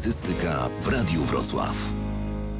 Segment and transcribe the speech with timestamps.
[0.00, 1.92] Publicystyka w Radiu Wrocław.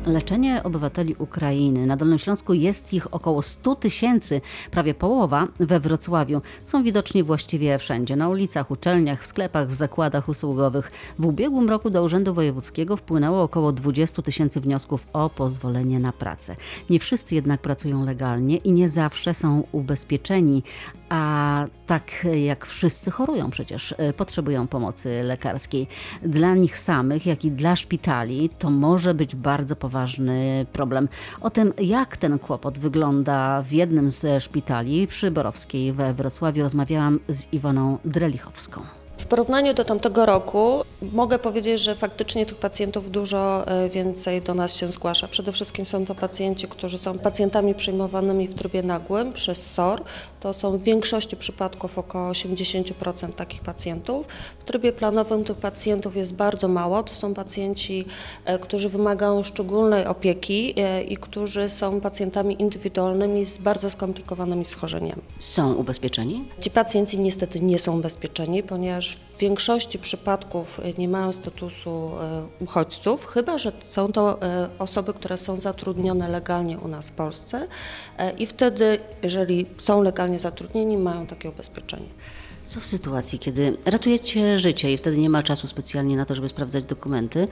[0.06, 1.86] Leczenie obywateli Ukrainy.
[1.86, 4.40] Na Dolnym Śląsku jest ich około 100 tysięcy,
[4.70, 6.42] prawie połowa we Wrocławiu.
[6.64, 10.90] Są widoczni właściwie wszędzie, na ulicach, uczelniach, w sklepach, w zakładach usługowych.
[11.18, 16.56] W ubiegłym roku do Urzędu Wojewódzkiego wpłynęło około 20 tysięcy wniosków o pozwolenie na pracę.
[16.90, 20.62] Nie wszyscy jednak pracują legalnie i nie zawsze są ubezpieczeni,
[21.10, 25.86] a tak jak wszyscy chorują przecież, y, potrzebują pomocy lekarskiej.
[26.22, 31.08] Dla nich samych, jak i dla szpitali to może być bardzo poważny problem.
[31.40, 37.18] O tym, jak ten kłopot wygląda w jednym ze szpitali przy Borowskiej we Wrocławiu rozmawiałam
[37.28, 38.99] z Iwoną Drelichowską.
[39.20, 44.54] W porównaniu do tamtego roku mogę powiedzieć, że faktycznie tych pacjentów dużo e, więcej do
[44.54, 45.28] nas się zgłasza.
[45.28, 50.02] Przede wszystkim są to pacjenci, którzy są pacjentami przyjmowanymi w trybie nagłym przez SOR.
[50.40, 54.26] To są w większości przypadków około 80% takich pacjentów.
[54.58, 57.02] W trybie planowym tych pacjentów jest bardzo mało.
[57.02, 58.04] To są pacjenci,
[58.44, 65.22] e, którzy wymagają szczególnej opieki e, i którzy są pacjentami indywidualnymi z bardzo skomplikowanymi schorzeniami.
[65.38, 66.44] Są ubezpieczeni?
[66.60, 73.26] Ci pacjenci niestety nie są ubezpieczeni, ponieważ w większości przypadków nie mają statusu e, uchodźców,
[73.26, 77.68] chyba że są to e, osoby, które są zatrudnione legalnie u nas w Polsce
[78.18, 82.08] e, i wtedy, jeżeli są legalnie zatrudnieni, mają takie ubezpieczenie.
[82.66, 86.48] Co w sytuacji, kiedy ratujecie życie i wtedy nie ma czasu specjalnie na to, żeby
[86.48, 87.48] sprawdzać dokumenty,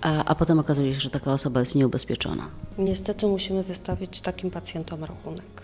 [0.00, 2.48] a, a potem okazuje się, że taka osoba jest nieubezpieczona?
[2.78, 5.62] Niestety musimy wystawić takim pacjentom rachunek.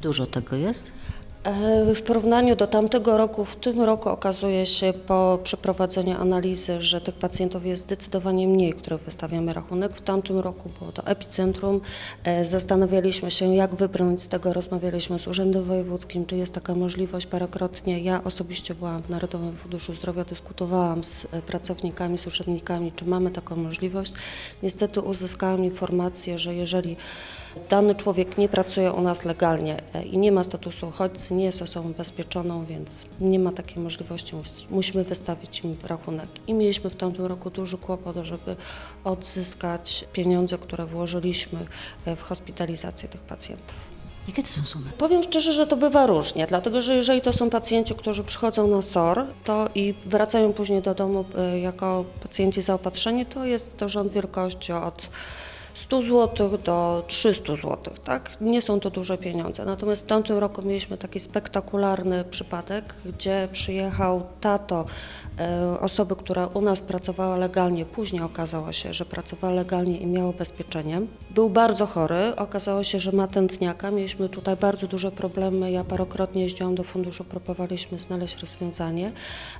[0.00, 0.92] Dużo tego jest?
[1.44, 7.00] E, w porównaniu do tamtego roku, w tym roku okazuje się po przeprowadzeniu analizy, że
[7.00, 9.96] tych pacjentów jest zdecydowanie mniej, których wystawiamy rachunek.
[9.96, 11.80] W tamtym roku było to epicentrum.
[12.24, 14.52] E, zastanawialiśmy się, jak wybrnąć z tego.
[14.52, 18.00] Rozmawialiśmy z Urzędem Wojewódzkim, czy jest taka możliwość parokrotnie.
[18.00, 23.30] Ja osobiście byłam w Narodowym Funduszu Zdrowia, dyskutowałam z e, pracownikami, z urzędnikami, czy mamy
[23.30, 24.12] taką możliwość.
[24.62, 26.96] Niestety uzyskałam informację, że jeżeli
[27.68, 31.90] dany człowiek nie pracuje u nas legalnie i nie ma statusu uchodźcy, nie jest osobą
[31.90, 34.36] ubezpieczoną, więc nie ma takiej możliwości.
[34.70, 36.28] Musimy wystawić im rachunek.
[36.46, 38.56] I mieliśmy w tamtym roku duży kłopot, żeby
[39.04, 41.66] odzyskać pieniądze, które włożyliśmy
[42.16, 43.94] w hospitalizację tych pacjentów.
[44.28, 44.84] Jakie to są sumy?
[44.98, 48.82] Powiem szczerze, że to bywa różnie, dlatego że jeżeli to są pacjenci, którzy przychodzą na
[48.82, 54.12] SOR to i wracają później do domu e, jako pacjenci zaopatrzeni, to jest to rząd
[54.12, 55.08] wielkości od
[55.74, 57.78] 100 zł do 300 zł.
[58.04, 58.40] Tak?
[58.40, 59.64] Nie są to duże pieniądze.
[59.64, 64.84] Natomiast w tamtym roku mieliśmy taki spektakularny przypadek, gdzie przyjechał tato
[65.38, 67.84] e, osoby, która u nas pracowała legalnie.
[67.84, 71.00] Później okazało się, że pracowała legalnie i miała ubezpieczenie.
[71.30, 72.36] Był bardzo chory.
[72.36, 73.90] Okazało się, że ma tętniaka.
[73.90, 75.70] Mieliśmy tutaj bardzo duże problemy.
[75.70, 79.12] Ja parokrotnie jeździłam do funduszu, próbowaliśmy znaleźć rozwiązanie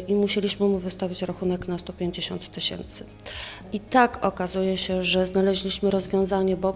[0.08, 3.04] i musieliśmy mu wystawić rachunek na 150 tysięcy.
[3.72, 6.74] I tak okazuje się, że znaleźliśmy rozwiązanie rozwiązanie, bo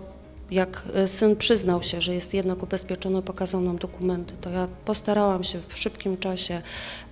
[0.51, 5.45] jak e, syn przyznał się, że jest jednak ubezpieczony, pokazał nam dokumenty, to ja postarałam
[5.45, 6.63] się w szybkim czasie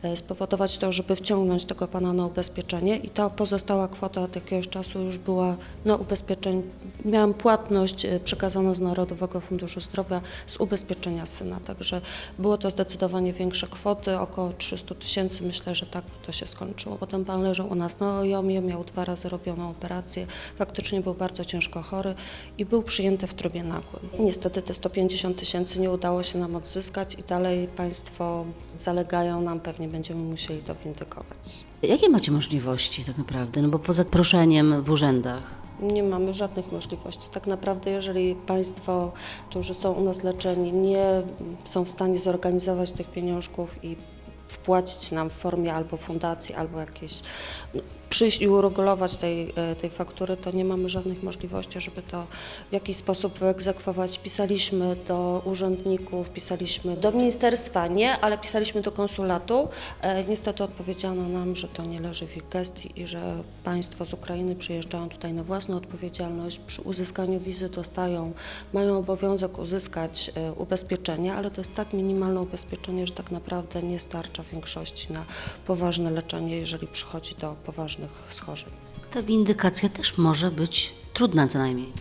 [0.03, 4.69] e, spowodować to, żeby wciągnąć tego pana na ubezpieczenie i ta pozostała kwota od jakiegoś
[4.69, 6.63] czasu już była na ubezpieczenie.
[7.05, 12.01] Miałam płatność e, przekazaną z Narodowego Funduszu Zdrowia z ubezpieczenia syna, także
[12.39, 16.97] było to zdecydowanie większe kwoty, około 300 tysięcy, myślę, że tak to się skończyło.
[16.97, 20.27] Potem pan leżał u nas na ojomie, miał dwa razy robioną operację,
[20.57, 22.15] faktycznie był bardzo ciężko chory
[22.59, 24.11] i był przyjęty w trybie nagłym.
[24.19, 28.45] Niestety te 150 tysięcy nie udało się nam odzyskać i dalej Państwo
[28.75, 31.65] zalegają nam, pewnie będziemy musieli to windykować.
[31.83, 33.63] Jakie macie możliwości tak naprawdę?
[33.63, 37.29] No bo poza proszeniem w urzędach, nie mamy żadnych możliwości.
[37.33, 39.13] Tak naprawdę, jeżeli Państwo,
[39.51, 41.23] którzy są u nas leczeni, nie
[41.65, 43.97] są w stanie zorganizować tych pieniążków i
[44.49, 47.23] wpłacić nam w formie albo fundacji, albo jakiejś
[47.75, 52.27] no, przyjść i uregulować tej, e, tej faktury, to nie mamy żadnych możliwości, żeby to
[52.71, 54.19] w jakiś sposób wyegzekwować.
[54.19, 59.69] Pisaliśmy do urzędników, pisaliśmy do ministerstwa, nie, ale pisaliśmy do konsulatu.
[60.01, 64.13] E, niestety odpowiedziano nam, że to nie leży w ich gestii i że państwo z
[64.13, 66.61] Ukrainy przyjeżdżają tutaj na własną odpowiedzialność.
[66.67, 68.33] Przy uzyskaniu wizy dostają,
[68.73, 73.99] mają obowiązek uzyskać e, ubezpieczenie, ale to jest tak minimalne ubezpieczenie, że tak naprawdę nie
[73.99, 75.25] starcza w większości na
[75.67, 77.96] poważne leczenie, jeżeli przychodzi do poważnych
[78.29, 78.71] schorzeń.
[79.11, 81.93] Ta windykacja też może być trudna co najmniej.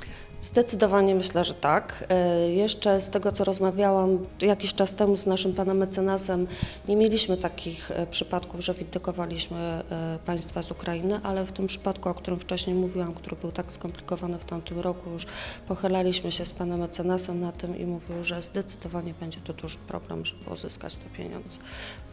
[0.45, 2.05] Zdecydowanie myślę, że tak.
[2.09, 6.47] E, jeszcze z tego, co rozmawiałam jakiś czas temu z naszym panem mecenasem,
[6.87, 12.09] nie mieliśmy takich e, przypadków, że windykowaliśmy e, państwa z Ukrainy, ale w tym przypadku,
[12.09, 15.27] o którym wcześniej mówiłam, który był tak skomplikowany w tamtym roku, już
[15.67, 20.25] pochylaliśmy się z panem mecenasem na tym i mówił, że zdecydowanie będzie to duży problem,
[20.25, 21.59] żeby uzyskać te pieniądze.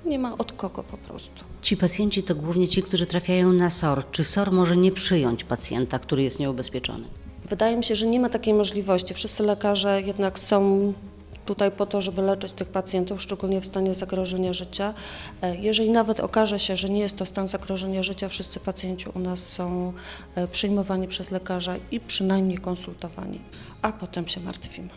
[0.05, 1.45] Nie ma od kogo po prostu.
[1.63, 4.11] Ci pacjenci to głównie ci, którzy trafiają na SOR.
[4.11, 7.22] Czy SOR może nie przyjąć pacjenta, który jest nieubezpieczony?
[7.53, 9.15] Wydaje mi się, że nie ma takiej możliwości.
[9.15, 10.93] Wszyscy lekarze jednak są
[11.47, 14.95] tutaj po to, żeby leczyć tych pacjentów, szczególnie w stanie zagrożenia życia.
[15.43, 19.19] E, jeżeli nawet okaże się, że nie jest to stan zagrożenia życia, wszyscy pacjenci u
[19.19, 19.93] nas są
[20.35, 23.41] e, przyjmowani przez lekarza i przynajmniej konsultowani,
[23.83, 24.89] a potem się martwimy.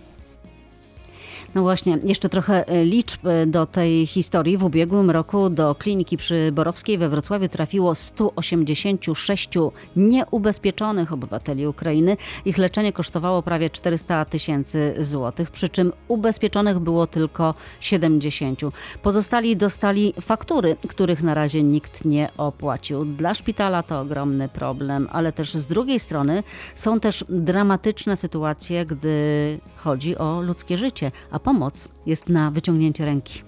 [1.55, 4.57] No właśnie, jeszcze trochę e, liczb e, do tej historii.
[4.57, 9.49] W ubiegłym roku do kliniki przy Borowskiej we Wrocławiu trafiło 186
[9.95, 12.17] nieubezpieczonych obywateli Ukrainy.
[12.45, 18.61] Ich leczenie kosztowało prawie 400 tysięcy złotych, przy czym ubezpieczonych było tylko 70.
[19.03, 23.05] Pozostali dostali faktury, których na razie nikt nie opłacił.
[23.05, 26.43] Dla szpitala to ogromny problem, ale też z drugiej strony
[26.75, 33.41] są też dramatyczne sytuacje, gdy chodzi o ludzkie życie, a pomoc jest na wyciągnięcie ręki.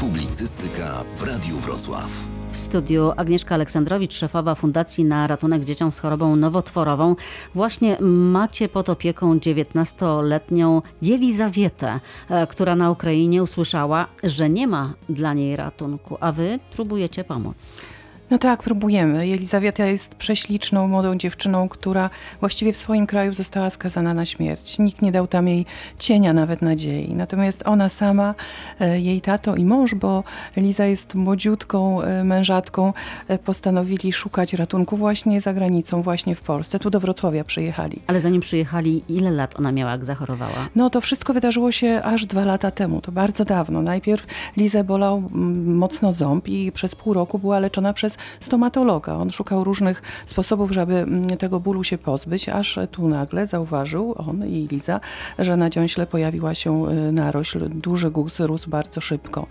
[0.00, 2.10] Publicystyka w Radiu Wrocław.
[2.52, 7.16] W studiu Agnieszka Aleksandrowicz, szefowa Fundacji na Ratunek Dzieciom z Chorobą Nowotworową.
[7.54, 15.34] Właśnie macie pod opieką 19-letnią Jelizawietę, e, która na Ukrainie usłyszała, że nie ma dla
[15.34, 17.86] niej ratunku, a wy próbujecie pomóc.
[18.34, 19.18] No tak, próbujemy.
[19.18, 22.10] Elizawieta jest prześliczną, młodą dziewczyną, która
[22.40, 24.78] właściwie w swoim kraju została skazana na śmierć.
[24.78, 25.66] Nikt nie dał tam jej
[25.98, 27.14] cienia nawet nadziei.
[27.14, 28.34] Natomiast ona sama,
[28.80, 30.24] e, jej tato i mąż, bo
[30.56, 32.92] Eliza jest młodziutką e, mężatką,
[33.28, 36.78] e, postanowili szukać ratunku właśnie za granicą, właśnie w Polsce.
[36.78, 37.98] Tu do Wrocławia przyjechali.
[38.06, 40.68] Ale zanim przyjechali, ile lat ona miała, jak zachorowała?
[40.76, 43.82] No to wszystko wydarzyło się aż dwa lata temu, to bardzo dawno.
[43.82, 44.26] Najpierw
[44.56, 49.14] Lizę bolał mm, mocno ząb i przez pół roku była leczona przez stomatologa.
[49.14, 54.46] On szukał różnych sposobów, żeby mm, tego bólu się pozbyć, aż tu nagle zauważył on
[54.46, 55.00] i Liza,
[55.38, 59.46] że na dziąśle pojawiła się y, narośl, duży guz rósł bardzo szybko.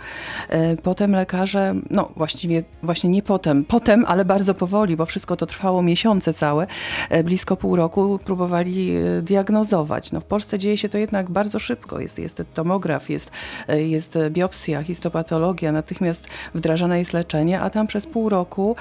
[0.49, 5.45] E, potem lekarze, no właściwie właśnie nie potem, potem, ale bardzo powoli, bo wszystko to
[5.45, 6.67] trwało miesiące całe,
[7.09, 10.11] e, blisko pół roku próbowali y, diagnozować.
[10.11, 11.99] No w Polsce dzieje się to jednak bardzo szybko.
[11.99, 13.31] Jest, jest tomograf, jest,
[13.67, 18.75] jest biopsja, histopatologia, natychmiast wdrażane jest leczenie, a tam przez pół roku roku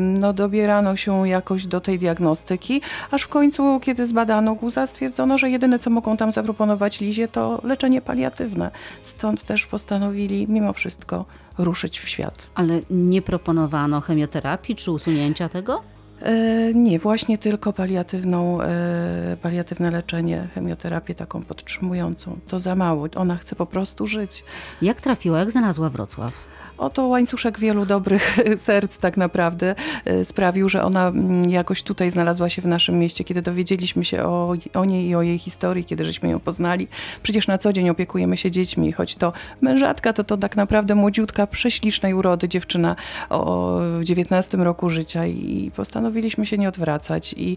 [0.00, 2.80] no, dobierano się jakoś do tej diagnostyki,
[3.10, 7.60] aż w końcu, kiedy zbadano guza, stwierdzono, że jedyne, co mogą tam zaproponować Lizie, to
[7.64, 8.70] leczenie paliatywne.
[9.02, 11.24] Stąd też postanowili mimo wszystko
[11.58, 12.50] ruszyć w świat.
[12.54, 15.82] Ale nie proponowano chemioterapii czy usunięcia tego?
[16.22, 22.38] E, nie, właśnie tylko paliatywną, e, paliatywne leczenie, chemioterapię taką podtrzymującą.
[22.48, 23.06] To za mało.
[23.16, 24.44] Ona chce po prostu żyć.
[24.82, 26.32] Jak trafiła, jak znalazła Wrocław?
[26.78, 32.48] Oto łańcuszek wielu dobrych serc tak naprawdę e, sprawił, że ona mm, jakoś tutaj znalazła
[32.48, 36.04] się w naszym mieście, kiedy dowiedzieliśmy się o, o niej i o jej historii, kiedy
[36.04, 36.88] żeśmy ją poznali.
[37.22, 41.46] Przecież na co dzień opiekujemy się dziećmi, choć to mężatka, to to tak naprawdę młodziutka,
[41.46, 42.96] prześlicznej urody dziewczyna
[43.30, 47.56] o 19 roku życia i postanowiliśmy się nie odwracać i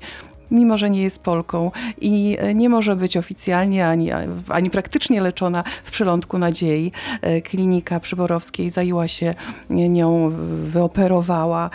[0.52, 1.72] mimo że nie jest Polką
[2.02, 4.10] i e, nie może być oficjalnie ani,
[4.50, 6.92] ani praktycznie leczona w przylądku nadziei.
[7.22, 9.34] E, klinika przyborowskiej zajęła się
[9.70, 10.32] nią,
[10.64, 11.70] wyoperowała,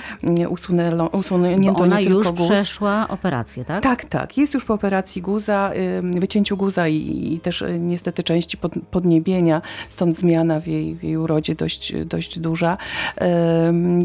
[0.48, 2.48] usunęło, usunięto Bo ona nie tylko już guz.
[2.48, 3.82] przeszła operację, tak?
[3.82, 4.38] Tak, tak.
[4.38, 5.70] Jest już po operacji guza,
[6.02, 11.02] wycięciu guza i, i też e, niestety części pod, podniebienia, stąd zmiana w jej, w
[11.02, 12.76] jej urodzie dość, dość duża.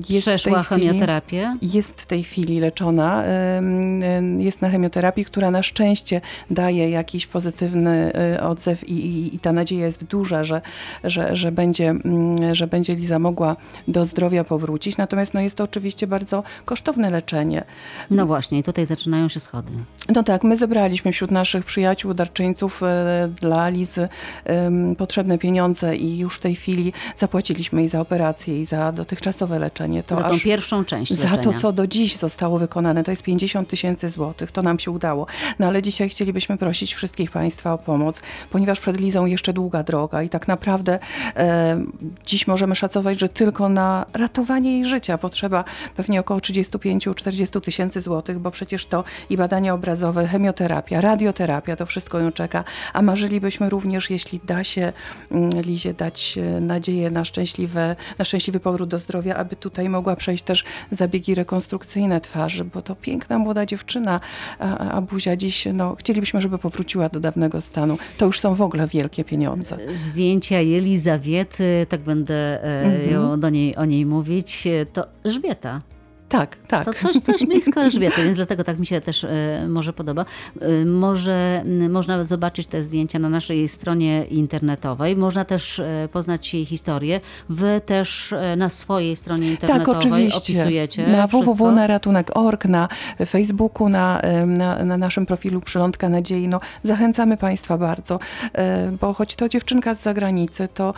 [0.09, 1.57] Jest przeszła chemioterapię?
[1.61, 3.23] Jest w tej chwili leczona.
[4.39, 9.53] Jest na chemioterapii, która na szczęście daje jakiś pozytywny y, odzew i, i, i ta
[9.53, 10.61] nadzieja jest duża, że,
[11.03, 13.55] że, że, będzie, mm, że będzie Liza mogła
[13.87, 14.97] do zdrowia powrócić.
[14.97, 17.63] Natomiast no, jest to oczywiście bardzo kosztowne leczenie.
[18.09, 19.71] No właśnie, i tutaj zaczynają się schody.
[20.15, 24.07] No tak, my zebraliśmy wśród naszych przyjaciół, darczyńców e, dla Lizy
[24.97, 30.03] potrzebne pieniądze i już w tej chwili zapłaciliśmy i za operację, i za dotychczasowe leczenie.
[30.03, 31.43] To za tą pierwszą część Za leczenia.
[31.43, 35.27] to, co do dziś zostało wykonane, to jest 50 tysięcy złotych to nam się udało.
[35.59, 40.23] No ale dzisiaj chcielibyśmy prosić wszystkich Państwa o pomoc, ponieważ przed Lizą jeszcze długa droga
[40.23, 40.99] i tak naprawdę
[41.35, 41.81] e,
[42.25, 45.63] dziś możemy szacować, że tylko na ratowanie jej życia potrzeba
[45.95, 52.19] pewnie około 35-40 tysięcy złotych, bo przecież to i badania obrazowe, chemioterapia, radioterapia, to wszystko
[52.19, 54.93] ją czeka, a marzylibyśmy również, jeśli da się
[55.31, 60.15] mm, Lizie dać e, nadzieję na, szczęśliwe, na szczęśliwy powrót do zdrowia, aby tutaj mogła
[60.15, 64.19] przejść też zabiegi rekonstrukcyjne twarzy, bo to piękna młoda dziewczyna,
[64.59, 67.97] a, a buzia dziś, no, chcielibyśmy, żeby powróciła do dawnego stanu.
[68.17, 69.77] To już są w ogóle wielkie pieniądze.
[69.93, 73.11] Zdjęcia Jelizawiety, tak będę e, Mhm.
[73.11, 75.81] ją, do niej, o niej mówić, e, to Elżbieta.
[76.31, 76.85] Tak, tak.
[76.85, 80.25] To coś, coś blisko Elżbiety, więc dlatego tak mi się też e, może podoba.
[80.61, 85.15] E, może można zobaczyć te zdjęcia na naszej stronie internetowej.
[85.15, 87.21] Można też e, poznać jej historię.
[87.49, 90.37] Wy też na swojej stronie Tak, internetowej oczywiście.
[90.37, 91.53] opisujecie Na wszystko.
[91.55, 92.87] www.naratunek.org, na
[93.27, 96.47] Facebooku, na, na, na naszym profilu Przylądka Nadziei.
[96.47, 98.19] No, zachęcamy Państwa bardzo,
[99.01, 100.93] bo choć to dziewczynka z zagranicy, to,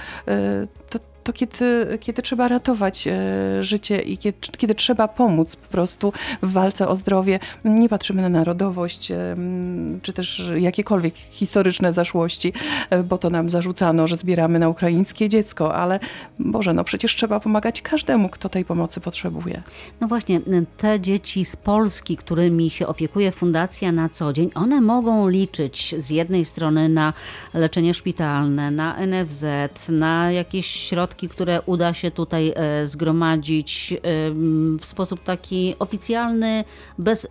[0.90, 6.14] to, to kiedy, kiedy trzeba ratować e, życie i kiedy, kiedy trzeba pomóc po prostu
[6.42, 12.54] w walce o zdrowie, nie patrzymy na narodowość, em, czy też jakiekolwiek historyczne zaszłości,
[12.90, 16.00] e, bo to nam zarzucano, że zbieramy na ukraińskie dziecko, ale
[16.40, 19.64] Boże, no przecież trzeba pomagać każdemu, kto tej pomocy potrzebuje.
[20.02, 20.42] No właśnie,
[20.78, 26.10] te dzieci z Polski, którymi się opiekuje fundacja na co dzień, one mogą liczyć z
[26.10, 27.14] jednej strony na
[27.54, 29.46] leczenie szpitalne, na NFZ,
[29.90, 36.64] na jakieś środki, które uda się tutaj e, zgromadzić em, w sposób taki oficjalny,
[36.98, 37.28] bez e,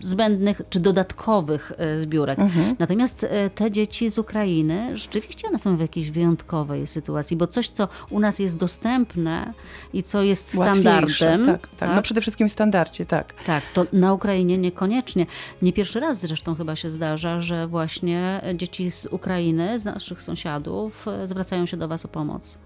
[0.00, 2.38] zbędnych czy dodatkowych e, zbiórek.
[2.78, 7.68] Natomiast e, te dzieci z Ukrainy, rzeczywiście one są w jakiejś wyjątkowej sytuacji, bo coś,
[7.68, 9.52] co u nas jest dostępne
[9.92, 11.96] i co jest standardem, Tak, tak.
[11.96, 13.34] No przede wszystkim w standardzie, tak.
[13.46, 15.26] tak, to na Ukrainie niekoniecznie.
[15.62, 21.08] Nie pierwszy raz zresztą chyba się zdarza, że właśnie dzieci z Ukrainy, z naszych sąsiadów,
[21.08, 22.58] e, zwracają się do Was o pomoc.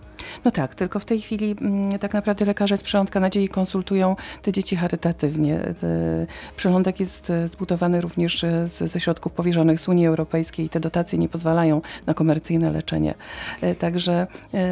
[0.45, 4.53] No tak, tylko w tej chwili mm, tak naprawdę lekarze z Przylądka Nadziei konsultują te
[4.53, 5.61] dzieci charytatywnie.
[6.57, 10.81] Przylądek jest e, zbudowany również e, z, ze środków powierzonych z Unii Europejskiej i te
[10.81, 13.15] dotacje nie pozwalają na komercyjne leczenie.
[13.61, 14.27] E, Także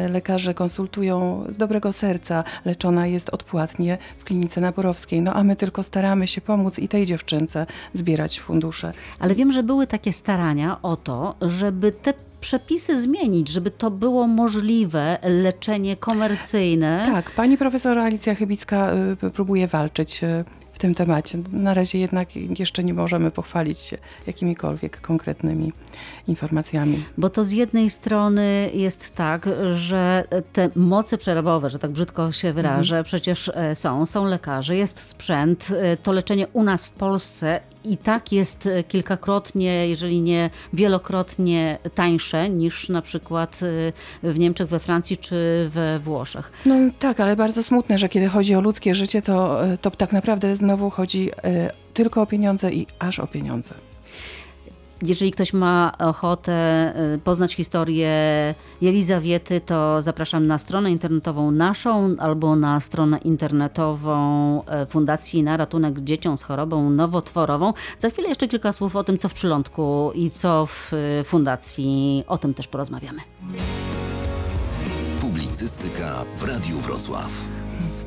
[0.09, 2.43] lekarze konsultują z dobrego serca.
[2.65, 5.21] Leczona jest odpłatnie w klinice naborowskiej.
[5.21, 8.93] No a my tylko staramy się pomóc i tej dziewczynce zbierać fundusze.
[9.19, 12.13] Ale wiem, że były takie starania o to, żeby te
[12.45, 17.09] przepisy zmienić, żeby to było możliwe, leczenie komercyjne.
[17.11, 18.91] Tak, pani profesor Alicja Chybicka
[19.23, 21.37] y, próbuje walczyć y, w tym temacie.
[21.53, 23.97] Na razie jednak jeszcze nie możemy pochwalić się
[24.27, 25.73] jakimikolwiek konkretnymi
[26.27, 27.03] informacjami.
[27.17, 30.23] Bo to z jednej strony jest tak, że
[30.53, 34.05] te moce przerobowe, że tak brzydko się wyrażę, przecież e, są.
[34.05, 35.67] Są lekarze, jest sprzęt.
[35.71, 41.77] e, To leczenie u nas w Polsce i tak jest e, kilkakrotnie, jeżeli nie wielokrotnie
[41.95, 43.59] tańsze niż na przykład
[44.23, 46.51] e, w Niemczech, we Francji czy we Włoszech.
[46.65, 50.13] No tak, ale bardzo smutne, że kiedy chodzi o ludzkie życie, to, y, to tak
[50.13, 51.31] naprawdę znowu chodzi
[51.93, 53.75] tylko o pieniądze i aż o pieniądze.
[55.01, 58.09] Jeżeli ktoś ma ochotę y, poznać historię
[58.81, 65.99] Jelizawiety, to zapraszam na stronę internetową naszą albo na stronę internetową e, Fundacji na ratunek
[66.01, 67.73] dzieciom z chorobą nowotworową.
[67.99, 72.23] Za chwilę jeszcze kilka słów o tym, co w przylądku i co w y, fundacji.
[72.27, 73.21] O tym też porozmawiamy.
[75.21, 77.54] Publicystyka w Radiu Wrocław.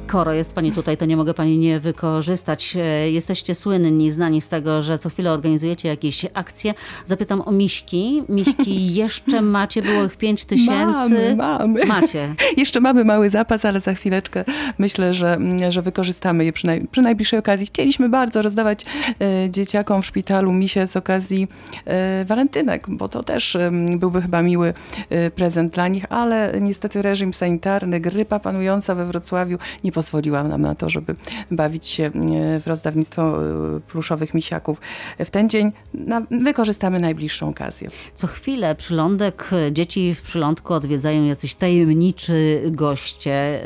[0.08, 2.76] Skoro jest Pani tutaj, to nie mogę Pani nie wykorzystać.
[2.76, 6.74] E, Jesteście słynni, znani z tego, że co chwilę organizujecie jakieś akcje.
[7.04, 8.22] Zapytam o miśki.
[8.28, 10.74] Miśki jeszcze macie, było ich 5 tysięcy.
[10.86, 11.86] Mamy, mamy.
[11.86, 12.34] Macie.
[12.56, 14.44] Jeszcze mamy mały zapas, ale za chwileczkę
[14.78, 17.66] myślę, że, mm, że wykorzystamy je przy, naj, przy najbliższej okazji.
[17.66, 18.84] Chcieliśmy bardzo rozdawać
[19.20, 21.48] e, dzieciakom w szpitalu misie z okazji
[21.84, 24.74] e, walentynek, bo to też em, byłby chyba miły
[25.10, 30.62] e, prezent dla nich, ale niestety reżim sanitarny, grypa panująca we Wrocławiu nie pozwoliła nam
[30.62, 31.14] na to, żeby
[31.50, 32.10] bawić się e,
[32.60, 34.80] w rozdawnictwo e, pluszowych misiaków.
[35.18, 37.88] W ten dzień na, wykorzystamy najbliższą okazję.
[38.14, 43.60] Co chwilę przylądek, dzieci w przylądku odwiedzają jacyś tajemniczy goście.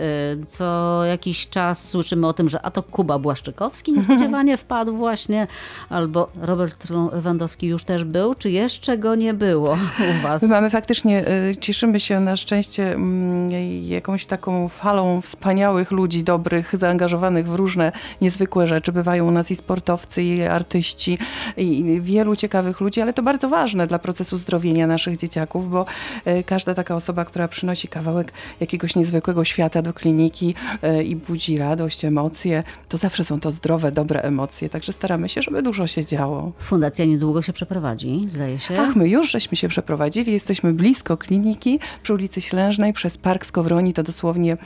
[0.47, 5.47] Co jakiś czas słyszymy o tym, że a to Kuba Błaszczykowski niespodziewanie wpadł właśnie,
[5.89, 9.73] albo Robert Lewandowski już też był, czy jeszcze go nie było
[10.11, 10.43] u was?
[10.43, 11.25] My mamy faktycznie,
[11.61, 13.49] cieszymy się na szczęście mm,
[13.83, 18.93] jakąś taką falą wspaniałych ludzi, dobrych, zaangażowanych w różne niezwykłe rzeczy.
[18.93, 21.19] Bywają u nas i sportowcy, i artyści,
[21.57, 25.87] i wielu ciekawych ludzi, ale to bardzo ważne dla procesu zdrowienia naszych dzieciaków, bo
[26.27, 31.59] y, każda taka osoba, która przynosi kawałek jakiegoś niezwykłego świata do kliniki y, i budzi
[31.59, 34.69] radość, emocje, to zawsze są to zdrowe, dobre emocje.
[34.69, 36.53] Także staramy się, żeby dużo się działo.
[36.59, 38.81] Fundacja niedługo się przeprowadzi, zdaje się.
[38.81, 43.93] Ach, my już żeśmy się przeprowadzili, jesteśmy blisko kliniki przy ulicy Ślężnej przez Park Skowroni,
[43.93, 44.57] to dosłownie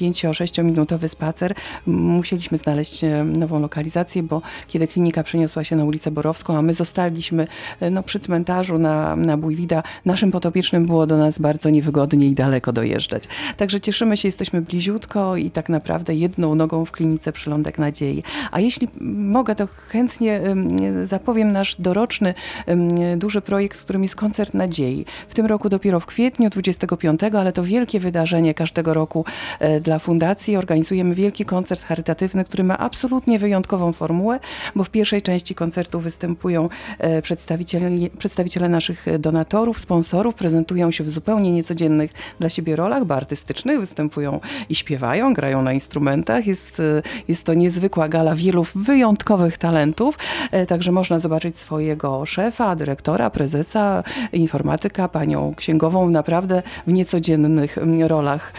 [0.00, 1.54] 5-6 15-minutowy spacer.
[1.86, 6.74] Musieliśmy znaleźć e, nową lokalizację, bo kiedy klinika przeniosła się na ulicę Borowską, a my
[6.74, 7.46] zostaliśmy
[7.80, 12.34] e, no, przy cmentarzu na, na Bójwida, naszym potopiecznym było do nas bardzo niewygodnie i
[12.34, 13.24] daleko dojeżdżać.
[13.56, 18.22] Także cieszymy się, jesteśmy bliziutko i tak naprawdę jedną nogą w klinice Przylądek Nadziei.
[18.50, 20.40] A jeśli mogę, to chętnie
[21.04, 22.34] zapowiem nasz doroczny
[23.16, 25.04] duży projekt, którym jest Koncert Nadziei.
[25.28, 29.24] W tym roku dopiero w kwietniu 25, ale to wielkie wydarzenie każdego roku
[29.58, 30.49] e, dla fundacji.
[30.56, 34.40] Organizujemy wielki koncert charytatywny, który ma absolutnie wyjątkową formułę,
[34.76, 41.10] bo w pierwszej części koncertu występują e, przedstawiciele, przedstawiciele naszych donatorów, sponsorów, prezentują się w
[41.10, 46.46] zupełnie niecodziennych dla siebie rolach, bo artystycznych, występują i śpiewają, grają na instrumentach.
[46.46, 50.18] Jest, e, jest to niezwykła gala wielu wyjątkowych talentów,
[50.68, 54.02] także można zobaczyć swojego szefa, dyrektora, prezesa,
[54.32, 58.52] informatyka, panią księgową, naprawdę w niecodziennych mm, rolach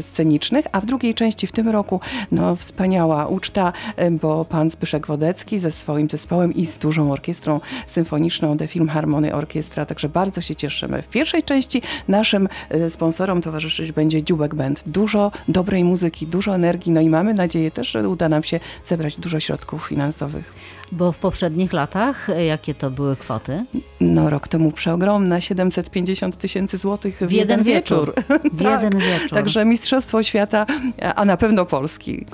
[0.00, 2.00] scenicznych, a w drugiej części w tym roku
[2.32, 3.72] no, wspaniała uczta,
[4.10, 9.34] bo pan Zbyszek Wodecki ze swoim zespołem i z dużą orkiestrą symfoniczną The Film Harmony
[9.34, 11.02] Orkiestra, także bardzo się cieszymy.
[11.02, 14.82] W pierwszej części naszym e, sponsorom towarzyszyć będzie Dziubek Band.
[14.86, 19.16] Dużo dobrej muzyki, dużo energii, no i mamy nadzieję też, że uda nam się zebrać
[19.16, 20.54] dużo środków finansowych.
[20.92, 23.64] Bo w poprzednich latach e, jakie to były kwoty?
[24.00, 28.14] No rok temu przeogromna, 750 tysięcy złotych w, w jeden, jeden wieczór.
[28.16, 28.50] wieczór.
[28.52, 28.82] W tak.
[28.82, 29.30] jeden wieczór.
[29.30, 30.66] Także Mistrzostwo Świata,
[31.14, 32.26] a na pewno Polski.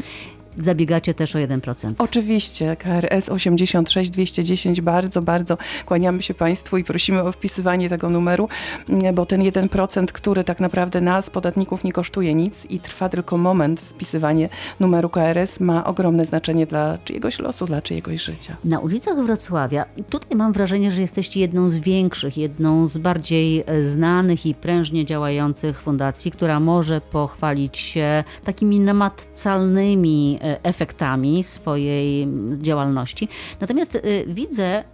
[0.59, 1.95] Zabiegacie też o 1%.
[1.99, 8.49] Oczywiście, KRS 86 210, bardzo, bardzo kłaniamy się Państwu i prosimy o wpisywanie tego numeru,
[9.15, 13.81] bo ten 1%, który tak naprawdę nas, podatników, nie kosztuje nic i trwa tylko moment,
[13.81, 14.49] wpisywanie
[14.81, 18.57] numeru KRS ma ogromne znaczenie dla czyjegoś losu, dla czyjegoś życia.
[18.65, 23.83] Na ulicach Wrocławia, tutaj mam wrażenie, że jesteście jedną z większych, jedną z bardziej e,
[23.83, 33.29] znanych i prężnie działających fundacji, która może pochwalić się takimi namacalnymi E, efektami swojej działalności.
[33.61, 34.85] Natomiast e, widzę, e,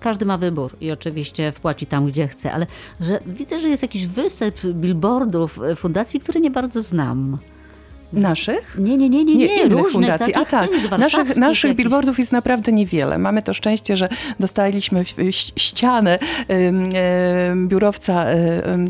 [0.00, 2.66] każdy ma wybór i oczywiście wpłaci tam, gdzie chce, ale
[3.00, 7.38] że widzę, że jest jakiś wysyp billboardów fundacji, które nie bardzo znam.
[8.12, 8.76] Naszych?
[8.78, 10.34] Nie, nie, nie, nie, nie, nie różnych fundacji.
[10.34, 13.18] A tak, naszych, naszych billboardów jest naprawdę niewiele.
[13.18, 14.08] Mamy to szczęście, że
[14.40, 15.04] dostaliśmy
[15.56, 16.18] ścianę
[17.54, 18.24] biurowca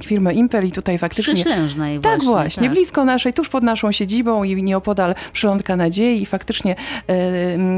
[0.05, 1.35] firmy Impel i tutaj faktycznie...
[1.35, 2.73] Przyślężnej Tak właśnie, właśnie tak.
[2.77, 6.77] blisko naszej, tuż pod naszą siedzibą i nieopodal Przylądka Nadziei i faktycznie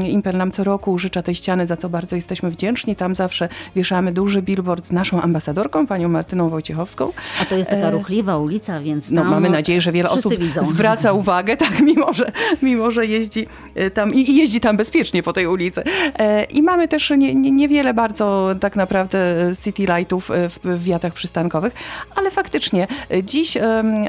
[0.07, 2.95] Impel nam co roku użycza tej ściany, za co bardzo jesteśmy wdzięczni.
[2.95, 7.11] Tam zawsze wieszamy duży billboard z naszą ambasadorką, panią Martyną Wojciechowską.
[7.41, 10.09] A to jest taka e, ruchliwa ulica, więc no, tam No mamy nadzieję, że wiele
[10.09, 10.63] osób widzą.
[10.63, 15.23] zwraca uwagę uwagę, tak, mimo że, mimo że jeździ e, tam i, jeździ tam bezpiecznie
[15.23, 15.83] po tej ulicy.
[16.19, 19.17] E, I mamy też nie, nie, niewiele bardzo tak naprawdę
[19.63, 21.73] city lightów e, w, w wiatach przystankowych,
[22.15, 22.87] ale faktycznie
[23.23, 23.57] dziś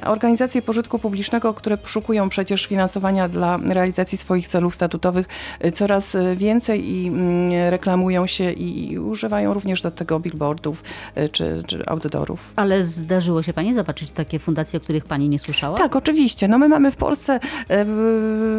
[0.06, 5.26] organizacje pożytku publicznego, które poszukują przecież finansowania dla realizacji swoich celów statutowych,
[5.74, 10.82] coraz więcej i mm, reklamują się i używają również do tego billboardów
[11.32, 12.40] czy, czy outdoorów.
[12.56, 15.76] Ale zdarzyło się Pani zobaczyć takie fundacje, o których Pani nie słyszała?
[15.76, 16.48] Tak, oczywiście.
[16.48, 17.34] No my mamy w Polsce Polsce
[17.68, 17.84] e,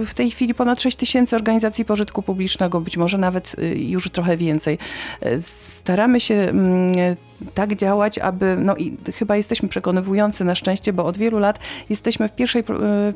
[0.05, 4.37] w tej chwili ponad 6 tysięcy organizacji pożytku publicznego, być może nawet y, już trochę
[4.37, 4.77] więcej.
[5.21, 7.15] E, staramy się mm,
[7.53, 12.27] tak działać, aby, no i chyba jesteśmy przekonywujący na szczęście, bo od wielu lat jesteśmy
[12.27, 12.63] w pierwszej,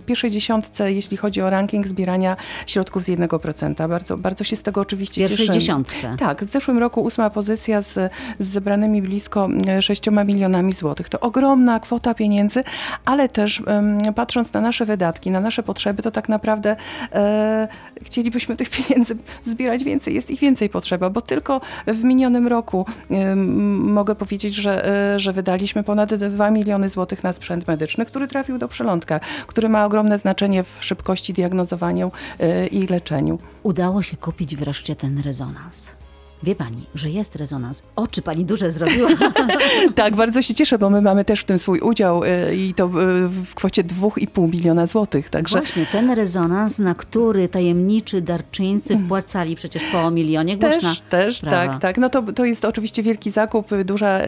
[0.01, 3.89] w pierwszej dziesiątce, jeśli chodzi o ranking zbierania środków z 1%.
[3.89, 5.59] Bardzo, bardzo się z tego oczywiście pierwszej cieszymy.
[5.59, 6.15] dziesiątce.
[6.19, 7.93] Tak, w zeszłym roku ósma pozycja z,
[8.39, 9.49] z zebranymi blisko
[9.81, 11.09] 6 milionami złotych.
[11.09, 12.63] To ogromna kwota pieniędzy,
[13.05, 16.75] ale też um, patrząc na nasze wydatki, na nasze potrzeby, to tak naprawdę
[17.13, 17.67] e,
[18.03, 20.15] chcielibyśmy tych pieniędzy zbierać więcej.
[20.15, 25.19] Jest ich więcej potrzeba, bo tylko w minionym roku e, mogę mogę powiedzieć, że, e,
[25.19, 29.85] że wydaliśmy ponad 2 miliony złotych na sprzęt medyczny, który trafił do przylądka, który ma
[29.85, 33.39] ogromne znaczenie w szybkości diagnozowaniu e, i leczeniu.
[33.63, 36.00] Udało się kupić wreszcie ten rezonans.
[36.43, 37.83] Wie pani, że jest rezonans.
[37.95, 39.09] Oczy pani duże zrobiła.
[39.95, 42.85] tak, bardzo się cieszę, bo my mamy też w tym swój udział y, i to
[42.85, 42.89] y,
[43.27, 45.29] w kwocie 2,5 miliona złotych.
[45.29, 45.57] Także...
[45.57, 49.05] Właśnie, ten rezonans, na który tajemniczy darczyńcy mm.
[49.05, 50.57] wpłacali przecież po milionie.
[50.57, 51.71] Głośna też, też, sprawa.
[51.71, 51.97] tak, tak.
[51.97, 54.27] No to, to jest oczywiście wielki zakup, duże,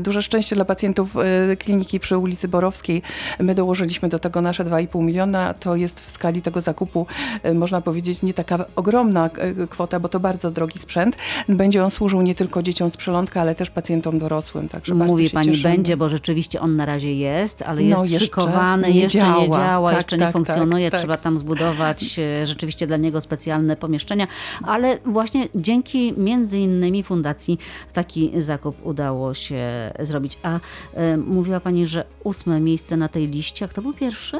[0.00, 1.16] duże szczęście dla pacjentów
[1.52, 3.02] y, kliniki przy ulicy Borowskiej.
[3.38, 5.54] My dołożyliśmy do tego nasze 2,5 miliona.
[5.54, 7.06] To jest w skali tego zakupu,
[7.54, 9.30] można powiedzieć, nie taka ogromna
[9.70, 11.16] kwota, bo to bardzo drogi sprzęt
[11.48, 14.68] będzie on służył nie tylko dzieciom z przylądka, ale też pacjentom dorosłym.
[14.68, 15.74] Także Mówi pani cieszymy.
[15.74, 19.42] będzie, bo rzeczywiście on na razie jest, ale jest no, jeszcze szykowany, nie jeszcze działa.
[19.42, 20.90] nie działa, tak, jeszcze tak, nie funkcjonuje.
[20.90, 24.26] Tak, Trzeba tam zbudować e, rzeczywiście dla niego specjalne pomieszczenia,
[24.62, 27.58] ale właśnie dzięki między innymi fundacji
[27.92, 29.64] taki zakup udało się
[30.00, 30.38] zrobić.
[30.42, 34.38] A y, mówiła pani, że ósme miejsce na tej liście, a kto był pierwszy?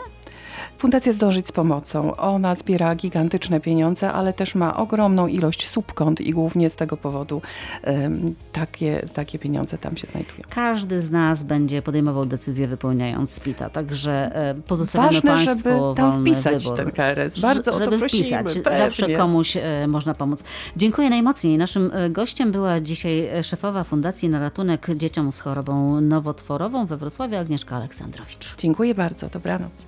[0.78, 2.16] Fundacja Zdążyć z Pomocą.
[2.16, 7.42] Ona zbiera gigantyczne pieniądze, ale też ma ogromną ilość subkont i głównie z tego powodu
[7.86, 10.42] um, takie, takie pieniądze tam się znajdują.
[10.50, 16.12] Każdy z nas będzie podejmował decyzję wypełniając SPIT-a, także e, pozostawiamy Ważne, Państwu żeby tam
[16.12, 16.76] wolny wpisać wybór.
[16.76, 17.40] ten KRS.
[17.40, 18.24] Bardzo o żeby to prosimy.
[18.24, 18.58] wpisać.
[18.64, 18.78] Pewnie.
[18.78, 20.44] Zawsze komuś e, można pomóc.
[20.76, 21.58] Dziękuję najmocniej.
[21.58, 26.96] Naszym e, gościem była dzisiaj e, szefowa Fundacji na ratunek dzieciom z chorobą nowotworową we
[26.96, 28.56] Wrocławiu Agnieszka Aleksandrowicz.
[28.56, 29.28] Dziękuję bardzo.
[29.28, 29.84] Dobranoc.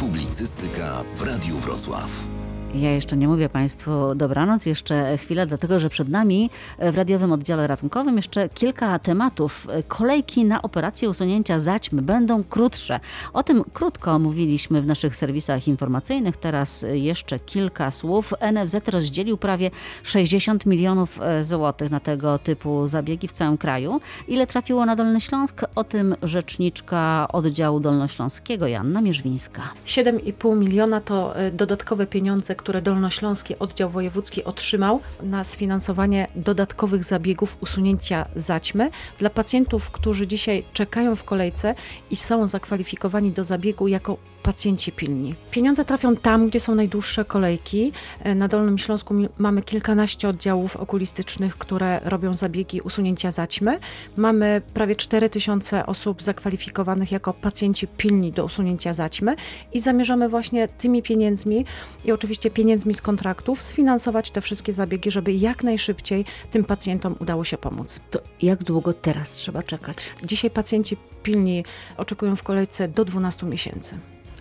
[0.00, 2.35] Publicystyka w Radiu Wrocław.
[2.80, 7.66] Ja jeszcze nie mówię Państwu dobranoc, jeszcze chwilę, dlatego że przed nami w radiowym oddziale
[7.66, 9.66] ratunkowym jeszcze kilka tematów.
[9.88, 13.00] Kolejki na operację usunięcia zaćmy będą krótsze.
[13.32, 16.36] O tym krótko mówiliśmy w naszych serwisach informacyjnych.
[16.36, 18.34] Teraz jeszcze kilka słów.
[18.52, 19.70] NFZ rozdzielił prawie
[20.02, 24.00] 60 milionów złotych na tego typu zabiegi w całym kraju.
[24.28, 25.64] Ile trafiło na Dolny Śląsk?
[25.74, 29.62] O tym rzeczniczka oddziału dolnośląskiego Janna Mierzwińska.
[29.86, 37.56] 7,5 miliona to y, dodatkowe pieniądze, które Dolnośląski Oddział Wojewódzki otrzymał na sfinansowanie dodatkowych zabiegów
[37.60, 41.74] usunięcia zaćmy dla pacjentów, którzy dzisiaj czekają w kolejce
[42.10, 44.16] i są zakwalifikowani do zabiegu jako
[44.46, 45.34] pacjenci pilni.
[45.50, 47.92] Pieniądze trafią tam, gdzie są najdłuższe kolejki.
[48.20, 53.78] E, Na Dolnym Śląsku mamy kilkanaście oddziałów okulistycznych, które robią zabiegi usunięcia zaćmy.
[54.16, 59.36] Mamy prawie 4 tysiące osób zakwalifikowanych jako pacjenci pilni do usunięcia zaćmy
[59.72, 61.64] i zamierzamy właśnie tymi pieniędzmi
[62.04, 67.44] i oczywiście pieniędzmi z kontraktów sfinansować te wszystkie zabiegi, żeby jak najszybciej tym pacjentom udało
[67.44, 68.00] się pomóc.
[68.10, 69.96] To jak długo teraz trzeba czekać?
[70.24, 71.64] Dzisiaj pacjenci pilni
[71.96, 73.94] oczekują w kolejce do 12 miesięcy,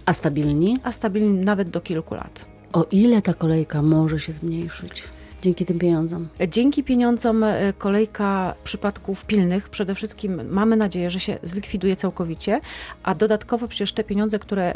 [0.05, 0.77] A stabilni?
[0.83, 2.45] a stabilni nawet do kilku lat.
[2.73, 5.03] O ile ta kolejka może się zmniejszyć
[5.45, 6.27] dzięki tym pieniądzom?
[6.49, 12.59] Dzięki pieniądzom e, kolejka przypadków pilnych przede wszystkim mamy nadzieję, że się zlikwiduje całkowicie,
[13.03, 14.75] a dodatkowo przecież te pieniądze, które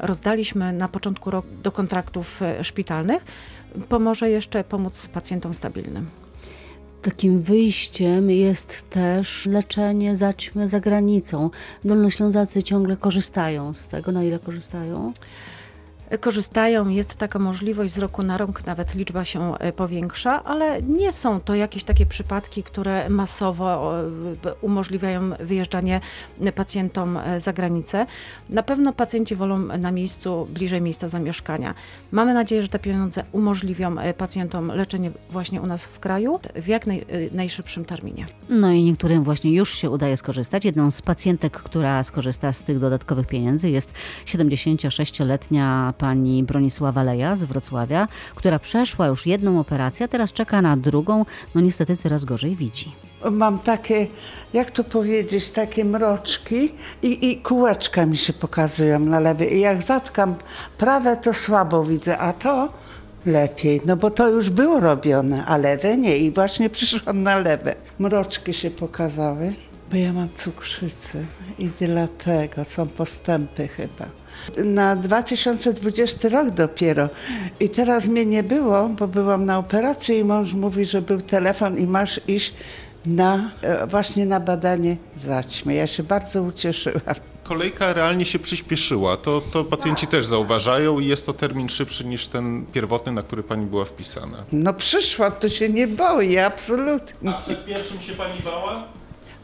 [0.00, 3.24] rozdaliśmy na początku roku do kontraktów e, szpitalnych,
[3.88, 6.06] pomoże jeszcze pomóc pacjentom stabilnym.
[7.04, 11.50] Takim wyjściem jest też leczenie zaćmy za granicą.
[11.84, 14.12] Dolnoślązacy ciągle korzystają z tego.
[14.12, 15.12] Na ile korzystają?
[16.20, 21.12] Korzystają, jest taka możliwość z roku na rok, nawet liczba się e, powiększa, ale nie
[21.12, 26.00] są to jakieś takie przypadki, które masowo e, umożliwiają wyjeżdżanie
[26.54, 28.06] pacjentom e, za granicę.
[28.50, 31.74] Na pewno pacjenci wolą na miejscu, bliżej miejsca zamieszkania.
[32.12, 36.86] Mamy nadzieję, że te pieniądze umożliwią pacjentom leczenie właśnie u nas w kraju w jak
[36.86, 38.26] naj, najszybszym terminie.
[38.48, 40.64] No i niektórym właśnie już się udaje skorzystać.
[40.64, 43.92] Jedną z pacjentek, która skorzysta z tych dodatkowych pieniędzy jest
[44.26, 50.76] 76-letnia pani Bronisława Leja z Wrocławia, która przeszła już jedną operację, a teraz czeka na
[50.76, 51.24] drugą.
[51.54, 52.92] No niestety coraz gorzej widzi.
[53.30, 54.06] Mam takie,
[54.52, 59.56] jak to powiedzieć, takie mroczki i, i kółeczka mi się pokazują na lewej.
[59.56, 60.34] I jak zatkam
[60.78, 62.68] prawe, to słabo widzę, a to
[63.26, 66.18] lepiej, no bo to już było robione, a lewe nie.
[66.18, 67.74] I właśnie przyszłam na lewe.
[67.98, 69.54] Mroczki się pokazały,
[69.90, 71.24] bo ja mam cukrzycę
[71.58, 74.23] i dlatego są postępy chyba.
[74.64, 77.08] Na 2020 rok dopiero.
[77.60, 81.78] I teraz mnie nie było, bo byłam na operacji i mąż mówi, że był telefon
[81.78, 82.54] i masz iść
[83.06, 85.74] na, e, właśnie na badanie zaćmy.
[85.74, 87.14] Ja się bardzo ucieszyłam.
[87.42, 89.16] Kolejka realnie się przyspieszyła.
[89.16, 93.42] To, to pacjenci też zauważają i jest to termin szybszy niż ten pierwotny, na który
[93.42, 94.44] pani była wpisana.
[94.52, 97.32] No przyszłam, to się nie boję, absolutnie.
[97.42, 98.84] przed pierwszym się pani bała?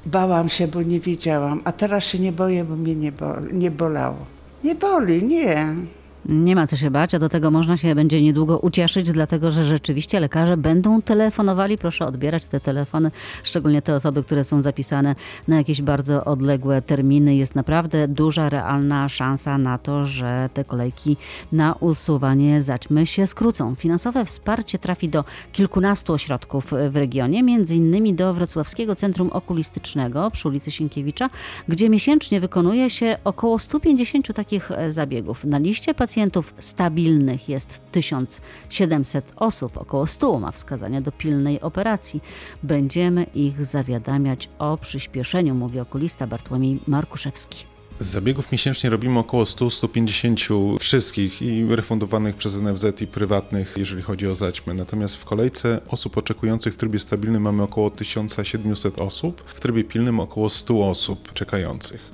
[0.06, 3.70] Bałam się, bo nie wiedziałam, a teraz się nie boję, bo mnie nie, bo, nie
[3.70, 4.26] bolało.
[4.64, 5.74] Nie boli, nie.
[6.24, 9.64] Nie ma co się bać, a do tego można się będzie niedługo ucieszyć, dlatego że
[9.64, 11.78] rzeczywiście lekarze będą telefonowali.
[11.78, 13.10] Proszę odbierać te telefony,
[13.42, 15.14] szczególnie te osoby, które są zapisane
[15.48, 17.36] na jakieś bardzo odległe terminy.
[17.36, 21.16] Jest naprawdę duża, realna szansa na to, że te kolejki
[21.52, 23.74] na usuwanie zaćmy się skrócą.
[23.74, 30.48] Finansowe wsparcie trafi do kilkunastu ośrodków w regionie, między innymi do Wrocławskiego Centrum Okulistycznego przy
[30.48, 31.30] ulicy Sienkiewicza,
[31.68, 35.44] gdzie miesięcznie wykonuje się około 150 takich e, zabiegów.
[35.44, 36.09] Na liście pacjentów
[36.58, 42.20] stabilnych jest 1700 osób, około 100 ma wskazania do pilnej operacji.
[42.62, 47.70] Będziemy ich zawiadamiać o przyspieszeniu, mówi okulista Bartłomiej Markuszewski.
[47.98, 54.26] Z zabiegów miesięcznie robimy około 100-150 wszystkich i refundowanych przez NFZ i prywatnych, jeżeli chodzi
[54.26, 54.74] o zaćmy.
[54.74, 60.20] Natomiast w kolejce osób oczekujących w trybie stabilnym mamy około 1700 osób, w trybie pilnym
[60.20, 62.10] około 100 osób czekających.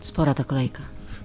[0.00, 0.82] Spora ta kolejka.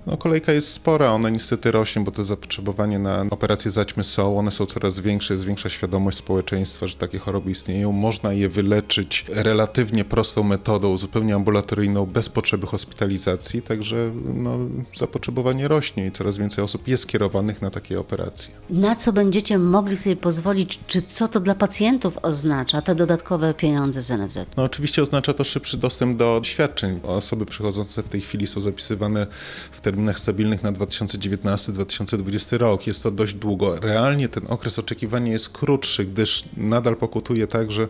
[0.07, 4.51] No, kolejka jest spora, ona niestety rośnie, bo to zapotrzebowanie na operacje zaćmy są, one
[4.51, 7.91] są coraz większe, jest większa świadomość społeczeństwa, że takie choroby istnieją.
[7.91, 14.57] Można je wyleczyć relatywnie prostą metodą, zupełnie ambulatoryjną, bez potrzeby hospitalizacji, także no,
[14.95, 18.53] zapotrzebowanie rośnie i coraz więcej osób jest kierowanych na takie operacje.
[18.69, 24.01] Na co będziecie mogli sobie pozwolić, czy co to dla pacjentów oznacza, te dodatkowe pieniądze
[24.01, 24.39] z NFZ?
[24.57, 26.99] No oczywiście oznacza to szybszy dostęp do świadczeń.
[27.03, 29.27] Osoby przychodzące w tej chwili są zapisywane
[29.71, 32.87] w terminach stabilnych na 2019-2020 rok.
[32.87, 33.79] Jest to dość długo.
[33.79, 37.87] Realnie ten okres oczekiwania jest krótszy, gdyż nadal pokutuje tak, że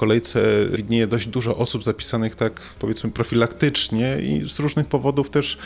[0.00, 5.58] kolejce widnieje dość dużo osób zapisanych tak powiedzmy profilaktycznie i z różnych powodów też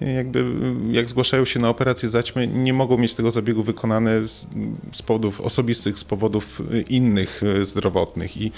[0.00, 0.44] jakby
[0.90, 4.46] jak zgłaszają się na operację zaćmy nie mogą mieć tego zabiegu wykonane z,
[4.92, 8.52] z powodów osobistych, z powodów innych e, zdrowotnych i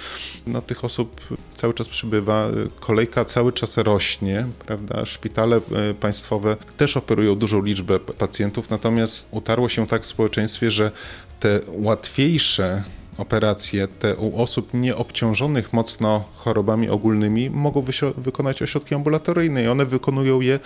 [0.46, 1.20] no, tych osób
[1.56, 2.48] cały czas przybywa,
[2.80, 5.06] kolejka cały czas rośnie, prawda?
[5.06, 10.90] Szpitale e, państwowe też operują dużą liczbę pacjentów, natomiast utarło się tak w społeczeństwie, że
[11.40, 12.82] te łatwiejsze
[13.18, 17.85] operacje te u osób nieobciążonych mocno chorobami ogólnymi mogą
[18.16, 20.59] wykonać ośrodki ambulatoryjne i one wykonują je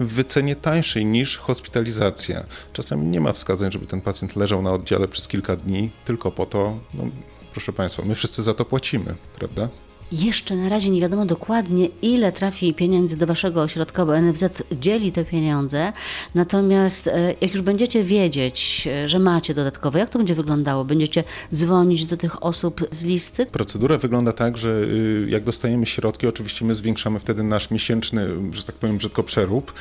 [0.00, 2.44] w wycenie tańszej niż hospitalizacja.
[2.72, 6.46] Czasami nie ma wskazań, żeby ten pacjent leżał na oddziale przez kilka dni tylko po
[6.46, 7.04] to, no,
[7.52, 9.68] proszę Państwa, my wszyscy za to płacimy, prawda?
[10.12, 15.12] Jeszcze na razie nie wiadomo dokładnie, ile trafi pieniędzy do Waszego ośrodka, bo NFZ dzieli
[15.12, 15.92] te pieniądze.
[16.34, 20.84] Natomiast e, jak już będziecie wiedzieć, e, że macie dodatkowe, jak to będzie wyglądało?
[20.84, 23.46] Będziecie dzwonić do tych osób z listy?
[23.46, 28.62] Procedura wygląda tak, że y, jak dostajemy środki, oczywiście my zwiększamy wtedy nasz miesięczny, że
[28.62, 29.72] tak powiem brzydko, przerób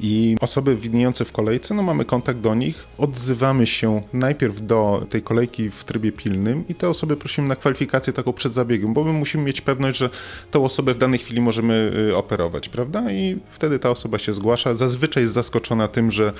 [0.00, 5.22] i osoby widniejące w kolejce, no mamy kontakt do nich, odzywamy się najpierw do tej
[5.22, 9.12] kolejki w trybie pilnym i te osoby prosimy na kwalifikację taką przed zabiegiem, bo my
[9.12, 10.10] musimy mieć pewność, pewność, że
[10.50, 13.12] tą osobę w danej chwili możemy y, operować, prawda?
[13.12, 14.74] I wtedy ta osoba się zgłasza.
[14.74, 16.32] Zazwyczaj jest zaskoczona tym, że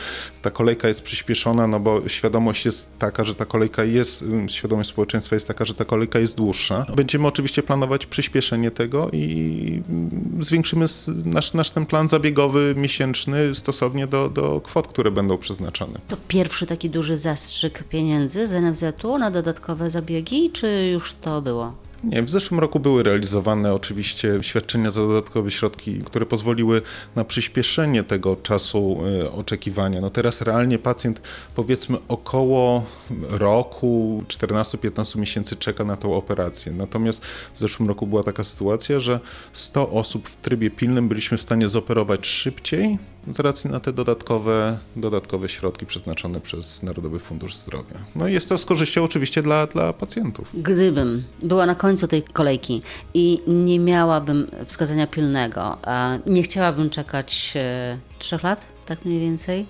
[0.43, 4.91] ta kolejka jest przyspieszona, no bo świadomość jest taka, że ta kolejka jest, y, świadomość
[4.91, 6.87] społeczeństwa jest taka, że ta kolejka jest dłuższa.
[6.97, 10.87] Będziemy oczywiście planować przyspieszenie tego i mm, zwiększymy
[11.25, 16.01] nasz, nasz ten plan zabiegowy miesięczny stosownie do, do kwot, które będą przeznaczane.
[16.09, 21.80] To pierwszy taki duży zastrzyk pieniędzy z NFZ-u na dodatkowe zabiegi, czy już to było?
[22.05, 26.83] Nie, w zeszłym roku były realizowane oczywiście świadczenia za dodatkowe środki, które pozwoliły
[27.17, 30.01] na przyspieszenie tego czasu e, oczekiwania.
[30.01, 31.23] No teraz realnie pacjent
[31.55, 32.85] powiedzmy około
[33.29, 36.73] roku, 14-15 miesięcy czeka na tą operację.
[36.73, 39.21] Natomiast w zeszłym roku była taka sytuacja, że
[39.53, 42.99] 100 osób w trybie pilnym byliśmy w stanie zoperować szybciej
[43.33, 47.97] z racji na te dodatkowe, dodatkowe środki przeznaczone przez Narodowy Fundusz Zdrowia.
[48.15, 50.49] No i jest to z korzyścią oczywiście dla, dla pacjentów.
[50.55, 52.83] Gdybym była na końcu tej kolejki
[53.15, 59.67] i nie miałabym wskazania pilnego, a nie chciałabym czekać e, trzech lat, tak mniej więcej,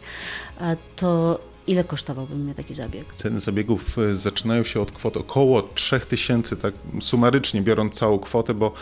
[0.97, 3.15] to Ile kosztowałby mnie taki zabieg?
[3.15, 8.67] Ceny zabiegów e, zaczynają się od kwot około 3000, tak sumarycznie biorąc całą kwotę, bo
[8.67, 8.73] e,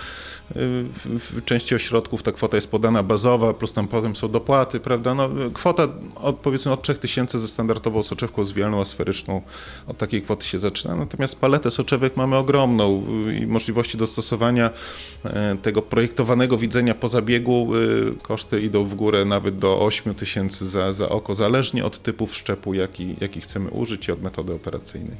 [1.18, 5.14] w, części ośrodków ta kwota jest podana bazowa, plus tam potem są dopłaty, prawda?
[5.14, 9.42] No, kwota od, powiedzmy od 3000 ze standardową soczewką zwijalną asferyczną,
[9.86, 10.96] od takiej kwoty się zaczyna.
[10.96, 14.70] Natomiast paletę soczewek mamy ogromną e, i możliwości dostosowania
[15.62, 17.70] tego projektowanego widzenia po zabiegu
[18.22, 23.16] koszty idą w górę nawet do 8000 za, za oko, zależnie od typu wszczepu jaki,
[23.20, 25.16] jaki chcemy użyć i od metody operacyjnej.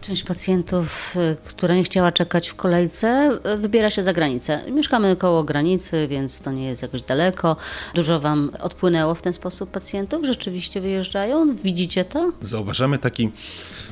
[0.00, 4.62] Część pacjentów, y, która nie chciała czekać w kolejce, y, wybiera się za granicę.
[4.70, 7.56] Mieszkamy koło granicy, więc to nie jest jakoś daleko.
[7.94, 10.26] Dużo Wam odpłynęło w ten sposób pacjentów?
[10.26, 11.54] Rzeczywiście wyjeżdżają?
[11.54, 12.32] Widzicie to?
[12.40, 13.30] Zauważamy taki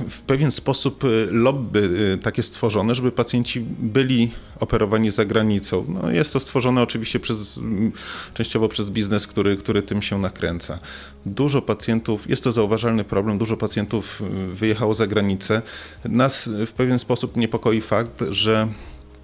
[0.09, 5.85] w pewien sposób y, lobby takie stworzone, żeby pacjenci byli operowani za granicą.
[5.87, 7.59] No, jest to stworzone oczywiście przez,
[8.33, 10.79] częściowo przez biznes, który, który tym się nakręca.
[11.25, 14.21] Dużo pacjentów, jest to zauważalny problem, dużo pacjentów
[14.53, 15.61] wyjechało za granicę.
[16.05, 18.67] Nas w pewien sposób niepokoi fakt, że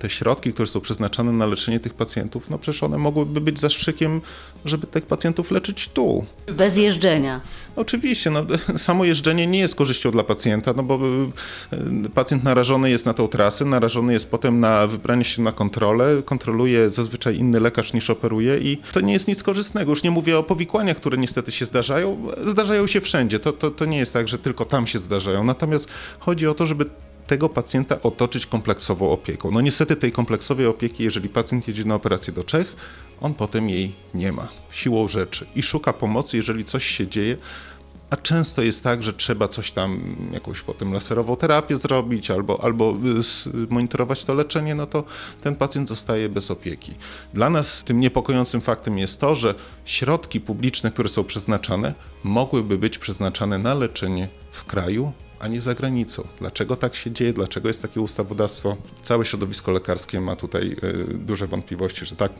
[0.04, 4.22] te środki, które są przeznaczane na leczenie tych pacjentów, no przecież one mogłyby być zastrzykiem,
[4.66, 6.26] żeby tych pacjentów leczyć tu.
[6.48, 7.42] Bez jeżdżenia.
[7.76, 8.46] Oczywiście, no,
[8.78, 11.00] samo jeżdżenie nie jest korzyścią dla pacjenta, no bo
[12.06, 16.22] y, pacjent narażony jest na tą trasę, narażony jest potem na wybranie się na kontrolę,
[16.26, 19.92] kontroluje zazwyczaj inny lekarz niż operuje i to nie jest nic korzystnego.
[19.92, 23.40] Już nie mówię o powikłaniach, które niestety się zdarzają, zdarzają się wszędzie.
[23.40, 25.44] To, to, to nie jest tak, że tylko tam się zdarzają.
[25.44, 25.88] Natomiast
[26.20, 26.86] chodzi o to, żeby
[27.34, 29.52] tego pacjenta otoczyć kompleksową opieką.
[29.52, 32.76] No niestety tej kompleksowej opieki, jeżeli pacjent jedzie na operację do Czech,
[33.22, 37.38] on potem jej nie ma, siłą rzeczy i szuka pomocy, jeżeli coś się dzieje,
[38.10, 40.02] a często jest tak, że trzeba coś tam,
[40.34, 42.96] jakąś potem laserową terapię zrobić albo, albo
[43.48, 45.04] y, monitorować to leczenie, no to
[45.42, 46.94] ten pacjent zostaje bez opieki.
[47.34, 51.94] Dla nas tym niepokojącym faktem jest to, że środki publiczne, które są przeznaczane,
[52.24, 55.12] mogłyby być przeznaczane na leczenie w kraju,
[55.44, 56.28] a nie za granicą.
[56.40, 57.34] Dlaczego tak się dzieje?
[57.34, 58.78] Dlaczego jest takie ustawodawstwo?
[59.04, 62.32] Całe środowisko lekarskie ma tutaj y, duże wątpliwości, że tak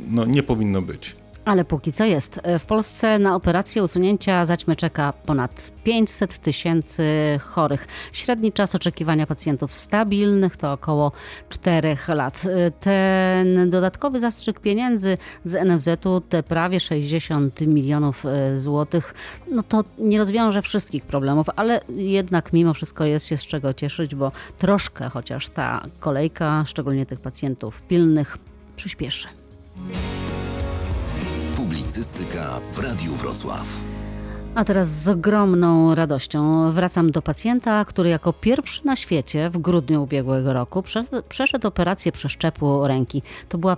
[0.00, 1.16] no, nie powinno być.
[1.44, 2.40] Ale póki co jest.
[2.58, 7.04] W Polsce na operację usunięcia zaćmy czeka ponad 500 tysięcy
[7.42, 7.86] chorych.
[8.12, 11.12] Średni czas oczekiwania pacjentów stabilnych to około
[11.48, 12.42] 4 lat.
[12.80, 19.14] Ten dodatkowy zastrzyk pieniędzy z NFZ-u, te prawie 60 milionów e, złotych,
[19.50, 24.14] no to nie rozwiąże wszystkich problemów, ale jednak mimo wszystko jest się z czego cieszyć,
[24.14, 28.38] bo troszkę chociaż ta kolejka, szczególnie tych pacjentów pilnych,
[28.76, 29.28] przyspieszy.
[31.74, 33.66] Publicystyka w Radiu Wrocław.
[34.54, 40.02] A teraz z ogromną radością wracam do pacjenta, który jako pierwszy na świecie w grudniu
[40.02, 40.82] ubiegłego roku
[41.28, 43.22] przeszedł operację przeszczepu ręki.
[43.48, 43.76] To była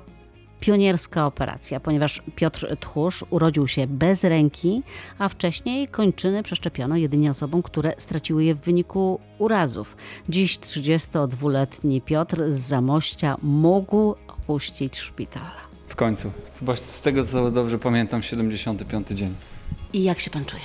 [0.60, 4.82] pionierska operacja, ponieważ Piotr Tchórz urodził się bez ręki,
[5.18, 9.96] a wcześniej kończyny przeszczepiono jedynie osobom, które straciły je w wyniku urazów.
[10.28, 15.65] Dziś 32-letni Piotr z Zamościa mógł opuścić szpital.
[15.86, 16.32] W końcu.
[16.58, 19.34] Chyba z tego co dobrze pamiętam, 75 dzień.
[19.92, 20.62] I jak się pan czuje?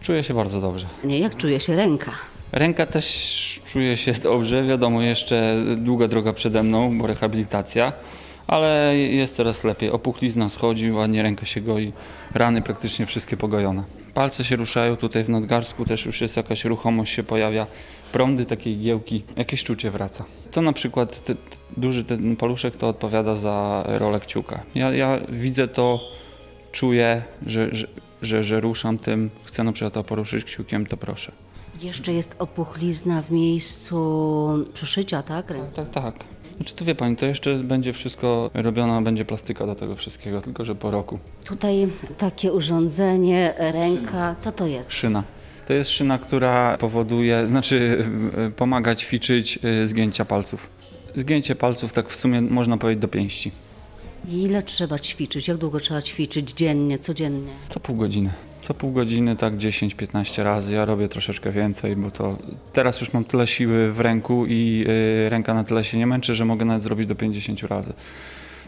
[0.00, 0.86] Czuję się bardzo dobrze.
[1.04, 2.12] Nie, jak czuje się ręka?
[2.52, 4.62] Ręka też czuje się dobrze.
[4.62, 7.92] Wiadomo, jeszcze długa droga przede mną, bo rehabilitacja,
[8.46, 9.90] ale jest coraz lepiej.
[9.90, 11.92] Opuchlizna schodzi, ładnie ręka się goi,
[12.34, 13.84] rany praktycznie wszystkie pogojone.
[14.14, 17.66] Palce się ruszają, tutaj w nadgarsku też już jest jakaś ruchomość się pojawia,
[18.12, 20.24] prądy takiej giełki, jakieś czucie wraca.
[20.50, 21.40] To na przykład te, te,
[21.76, 24.62] duży ten paluszek to odpowiada za rolę kciuka.
[24.74, 26.00] Ja, ja widzę to,
[26.72, 27.86] czuję, że, że,
[28.22, 31.32] że, że ruszam tym, chcę na przykład to poruszyć kciukiem, to proszę.
[31.82, 35.46] Jeszcze jest opuchlizna w miejscu przyszycia, tak?
[35.46, 36.24] Tak, tak, tak.
[36.56, 40.64] Znaczy to wie pani, to jeszcze będzie wszystko robiona, będzie plastyka do tego wszystkiego, tylko
[40.64, 41.18] że po roku.
[41.44, 44.92] Tutaj takie urządzenie, ręka, co to jest?
[44.92, 45.22] Szyna.
[45.70, 48.04] To jest szyna, która powoduje, znaczy
[48.48, 50.70] y, pomaga ćwiczyć y, zgięcia palców.
[51.14, 53.50] Zgięcie palców tak w sumie można powiedzieć do pięści.
[54.28, 55.48] Ile trzeba ćwiczyć?
[55.48, 57.52] Jak długo trzeba ćwiczyć dziennie, codziennie?
[57.68, 58.30] Co pół godziny.
[58.62, 60.72] Co pół godziny, tak 10-15 razy.
[60.72, 62.38] Ja robię troszeczkę więcej, bo to
[62.72, 64.84] teraz już mam tyle siły w ręku i
[65.26, 67.92] y, ręka na tyle się nie męczy, że mogę nawet zrobić do 50 razy.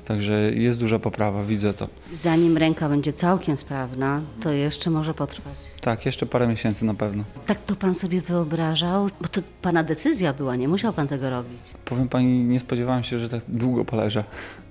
[0.06, 1.88] Także jest duża poprawa, widzę to.
[2.10, 5.54] Zanim ręka będzie całkiem sprawna, to jeszcze może potrwać.
[5.80, 7.24] Tak, jeszcze parę miesięcy na pewno.
[7.46, 9.08] Tak to pan sobie wyobrażał?
[9.20, 11.60] Bo to pana decyzja była, nie musiał pan tego robić.
[11.84, 14.24] Powiem pani, nie spodziewałem się, że tak długo poleżę,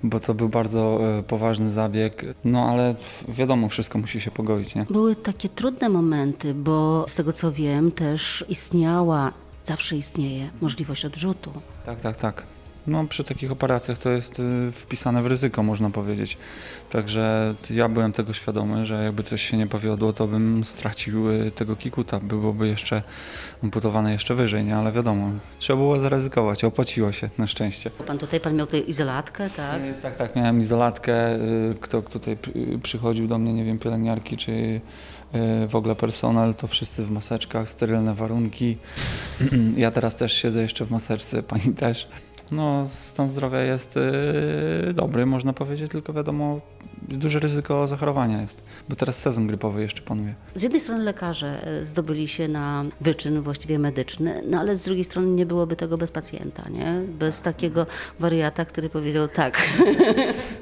[0.03, 2.25] bo to był bardzo e, poważny zabieg.
[2.43, 2.95] No ale
[3.27, 4.85] wiadomo, wszystko musi się pogoić, nie?
[4.89, 9.31] Były takie trudne momenty, bo z tego co wiem, też istniała,
[9.63, 11.51] zawsze istnieje możliwość odrzutu.
[11.85, 12.43] Tak, tak, tak.
[12.87, 16.37] No, przy takich operacjach to jest y, wpisane w ryzyko, można powiedzieć.
[16.89, 21.51] Także ja byłem tego świadomy, że jakby coś się nie powiodło, to bym stracił y,
[21.51, 22.19] tego kikuta.
[22.19, 23.03] Byłoby jeszcze
[23.63, 24.75] amputowane jeszcze wyżej, nie?
[24.75, 27.89] Ale wiadomo, trzeba było zaryzykować, opłaciło się na szczęście.
[27.89, 29.87] Pan tutaj, pan miał tutaj izolatkę, tak?
[29.87, 31.39] Y, tak, tak, miałem izolatkę.
[31.81, 32.37] Kto tutaj
[32.83, 34.81] przychodził do mnie, nie wiem, pielęgniarki czy
[35.67, 38.77] w ogóle personel, to wszyscy w maseczkach, sterylne warunki.
[39.77, 42.07] Ja teraz też siedzę jeszcze w maseczce, pani też.
[42.51, 43.95] No, stan zdrowia jest
[44.85, 46.59] yy, dobry, można powiedzieć, tylko wiadomo,
[47.01, 50.35] duże ryzyko zachorowania jest, bo teraz sezon grypowy jeszcze panuje.
[50.55, 55.03] Z jednej strony lekarze y, zdobyli się na wyczyn właściwie medyczny, no ale z drugiej
[55.03, 57.01] strony nie byłoby tego bez pacjenta, nie?
[57.19, 57.85] Bez takiego
[58.19, 59.61] wariata, który powiedział tak.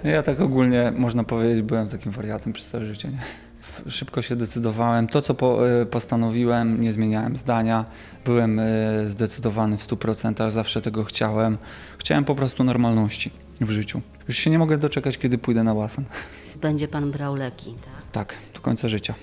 [0.04, 3.49] Ja tak ogólnie, można powiedzieć, byłem takim wariatem przez całe życie, nie?
[3.90, 5.08] Szybko się decydowałem.
[5.08, 7.86] To, co po, e, postanowiłem, nie zmieniałem zdania.
[8.26, 8.66] Byłem e,
[9.08, 11.58] zdecydowany w 100%, zawsze tego chciałem.
[11.98, 14.02] Chciałem po prostu normalności w życiu.
[14.28, 16.06] Już się nie mogę doczekać, kiedy pójdę na basen.
[16.62, 18.12] Będzie pan brał leki, tak?
[18.12, 19.14] Tak, do końca życia.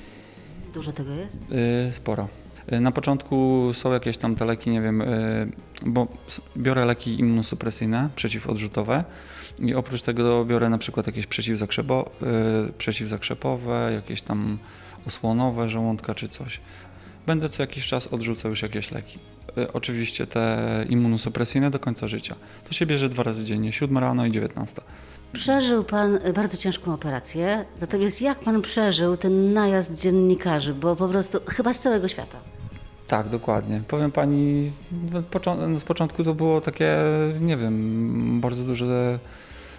[0.74, 1.52] Dużo tego jest?
[1.88, 2.28] E, sporo.
[2.80, 5.02] Na początku są jakieś tam te leki, nie wiem,
[5.86, 6.06] bo
[6.56, 9.04] biorę leki immunosupresyjne, przeciwodrzutowe
[9.58, 14.58] i oprócz tego biorę na przykład jakieś przeciwzakrzepo, yy, przeciwzakrzepowe, jakieś tam
[15.06, 16.60] osłonowe żołądka czy coś.
[17.26, 19.18] Będę co jakiś czas odrzucał już jakieś leki.
[19.56, 22.34] Yy, oczywiście te immunosupresyjne do końca życia.
[22.64, 24.82] To się bierze dwa razy dziennie, 7 rano i 19.
[25.32, 31.38] Przeżył Pan bardzo ciężką operację, natomiast jak Pan przeżył ten najazd dziennikarzy, bo po prostu
[31.48, 32.38] chyba z całego świata?
[33.08, 33.80] Tak, dokładnie.
[33.88, 34.72] Powiem Pani,
[35.78, 36.96] z początku to było takie,
[37.40, 39.18] nie wiem, bardzo duże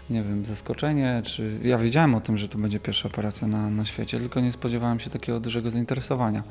[0.10, 3.86] nie wiem, zaskoczenie, czy ja wiedziałem o tym, że to będzie pierwsza operacja na, na
[3.86, 6.43] świecie, tylko nie spodziewałem się takiego dużego zainteresowania.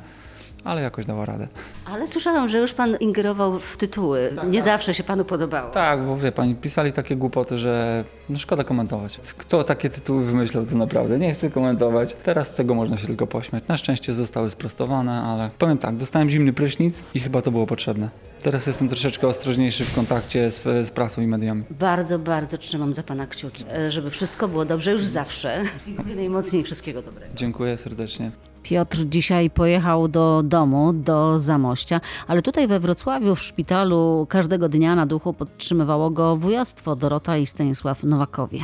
[0.66, 1.48] Ale jakoś dała radę.
[1.84, 4.32] Ale słyszałam, że już pan ingerował w tytuły.
[4.50, 5.70] Nie zawsze się panu podobało.
[5.70, 9.18] Tak, bo wie pani, pisali takie głupoty, że no szkoda komentować.
[9.38, 12.16] Kto takie tytuły wymyślał, to naprawdę nie chcę komentować.
[12.24, 13.64] Teraz z tego można się tylko pośmiać.
[13.68, 18.10] Na szczęście zostały sprostowane, ale powiem tak, dostałem zimny prysznic i chyba to było potrzebne.
[18.42, 21.64] Teraz jestem troszeczkę ostrożniejszy w kontakcie z, z prasą i mediami.
[21.70, 25.62] Bardzo, bardzo trzymam za pana kciuki, żeby wszystko było dobrze już zawsze.
[25.86, 27.34] Dziękuję najmocniej wszystkiego dobrego.
[27.34, 28.30] Dziękuję serdecznie.
[28.68, 34.94] Piotr dzisiaj pojechał do domu, do Zamościa, ale tutaj we Wrocławiu w szpitalu każdego dnia
[34.94, 38.60] na duchu podtrzymywało go wujostwo Dorota i Stanisław Nowakowie.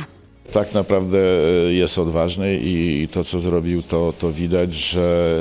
[0.53, 5.35] tak naprawdę e, jest odważny i to, co zrobił, to, to widać, że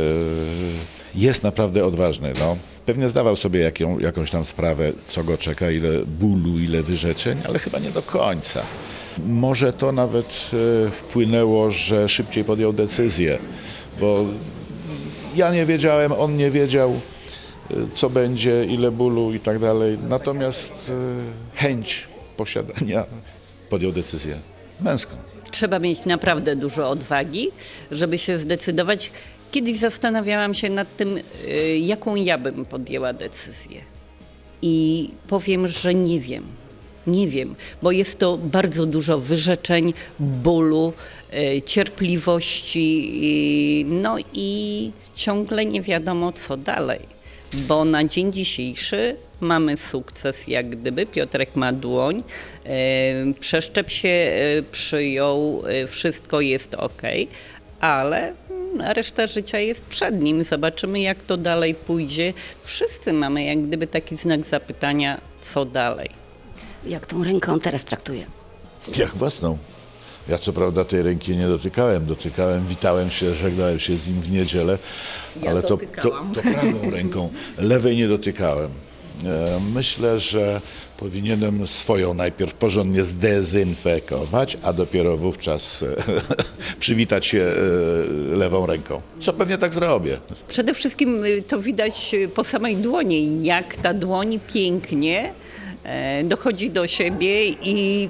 [1.15, 2.33] jest naprawdę odważny.
[2.41, 2.57] No.
[2.87, 5.89] Pewnie zdawał sobie jaką, jakąś tam sprawę, co go czeka, ile
[6.21, 8.63] bólu, ile wyrzeczeń, ale chyba nie do końca.
[9.27, 10.51] Może to nawet
[10.87, 13.39] e, wpłynęło, że szybciej podjął decyzję,
[14.01, 14.25] bo
[15.35, 16.91] ja nie wiedziałem, on nie wiedział,
[17.71, 19.99] e, co będzie, ile bólu i tak dalej.
[20.09, 20.93] Natomiast
[21.55, 23.05] e, chęć posiadania
[23.71, 24.39] podjął decyzję
[24.81, 25.17] męską.
[25.51, 27.51] Trzeba mieć naprawdę dużo odwagi,
[27.91, 29.11] żeby się zdecydować.
[29.51, 31.19] Kiedyś zastanawiałam się nad tym,
[31.49, 33.81] y, jaką ja bym podjęła decyzję.
[34.63, 36.45] I powiem, że nie wiem.
[37.07, 40.93] Nie wiem, bo jest to bardzo dużo wyrzeczeń, bólu,
[41.33, 43.13] y, cierpliwości,
[43.89, 47.01] no i ciągle nie wiadomo co dalej.
[47.55, 51.07] Bo na dzień dzisiejszy mamy sukces, jak gdyby.
[51.07, 52.23] Piotrek ma dłoń,
[52.65, 57.03] e, przeszczep się e, przyjął, e, wszystko jest ok,
[57.81, 58.33] ale
[58.79, 60.45] reszta życia jest przed nim.
[60.45, 62.33] Zobaczymy, jak to dalej pójdzie.
[62.63, 66.22] Wszyscy mamy jak gdyby taki znak zapytania, co dalej.
[66.87, 68.27] Jak tą ręką teraz traktuje?
[68.97, 69.59] Jak własną.
[70.29, 74.33] Ja co prawda tej ręki nie dotykałem, dotykałem, witałem się, żegnałem się z nim w
[74.33, 74.79] niedzielę,
[75.43, 78.71] Ja ale to, to, to prawą ręką, lewej nie dotykałem.
[79.25, 80.61] E, Myślę, że
[80.97, 85.97] powinienem swoją najpierw porządnie zdezynfekować, a dopiero wówczas e,
[86.81, 89.01] przywitać się e, lewą ręką.
[89.21, 90.19] Co pewnie tak zrobię.
[90.49, 95.33] Przede wszystkim y, to widać y, po samej dłoni, jak ta dłoń pięknie
[96.25, 98.09] dochodzi do siebie i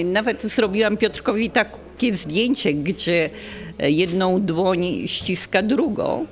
[0.00, 3.30] e, nawet zrobiłam Piotrkowi takie zdjęcie, gdzie
[3.78, 6.26] e, jedną dłoń ściska drugą.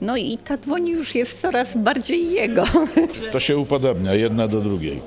[0.00, 2.64] No i ta dłoń już jest coraz bardziej jego.
[3.32, 5.00] To się upodobnia jedna do drugiej.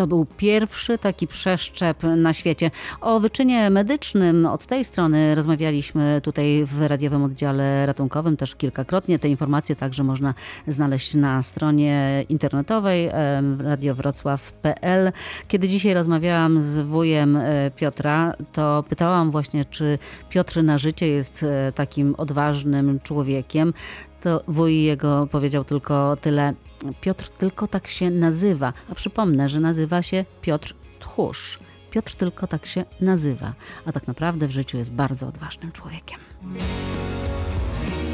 [0.00, 2.70] To był pierwszy taki przeszczep na świecie.
[3.00, 9.18] O wyczynie medycznym od tej strony rozmawialiśmy tutaj w radiowym oddziale ratunkowym też kilkakrotnie.
[9.18, 10.34] Te informacje także można
[10.66, 13.10] znaleźć na stronie internetowej
[13.58, 15.12] radiowrocław.pl.
[15.48, 19.98] Kiedy dzisiaj rozmawiałam z wujem e, Piotra, to pytałam właśnie, czy
[20.28, 23.74] Piotr na życie jest e, takim odważnym człowiekiem.
[24.20, 26.54] To wuj jego powiedział tylko tyle.
[27.00, 31.58] Piotr tylko tak się nazywa, a przypomnę, że nazywa się Piotr Tchórz.
[31.90, 33.54] Piotr tylko tak się nazywa,
[33.86, 36.20] a tak naprawdę w życiu jest bardzo odważnym człowiekiem.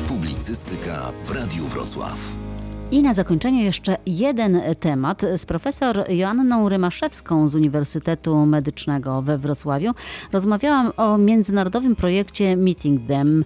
[0.09, 2.46] Publicystyka w Radiu Wrocław.
[2.91, 5.23] I na zakończenie jeszcze jeden temat.
[5.37, 9.93] Z profesor Joanną Rymaszewską z Uniwersytetu Medycznego we Wrocławiu
[10.33, 13.45] rozmawiałam o międzynarodowym projekcie Meeting Them.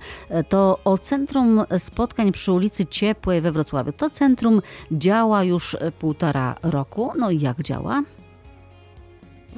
[0.48, 3.92] To o Centrum Spotkań przy ulicy Ciepłej we Wrocławiu.
[3.92, 4.62] To centrum
[4.92, 7.12] działa już półtora roku.
[7.18, 8.02] No i jak działa?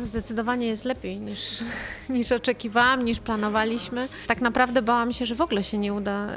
[0.04, 1.40] Zdecydowanie jest lepiej niż,
[2.08, 4.08] niż oczekiwałam, niż planowaliśmy.
[4.26, 6.28] Tak naprawdę bałam się, że w ogóle się nie uda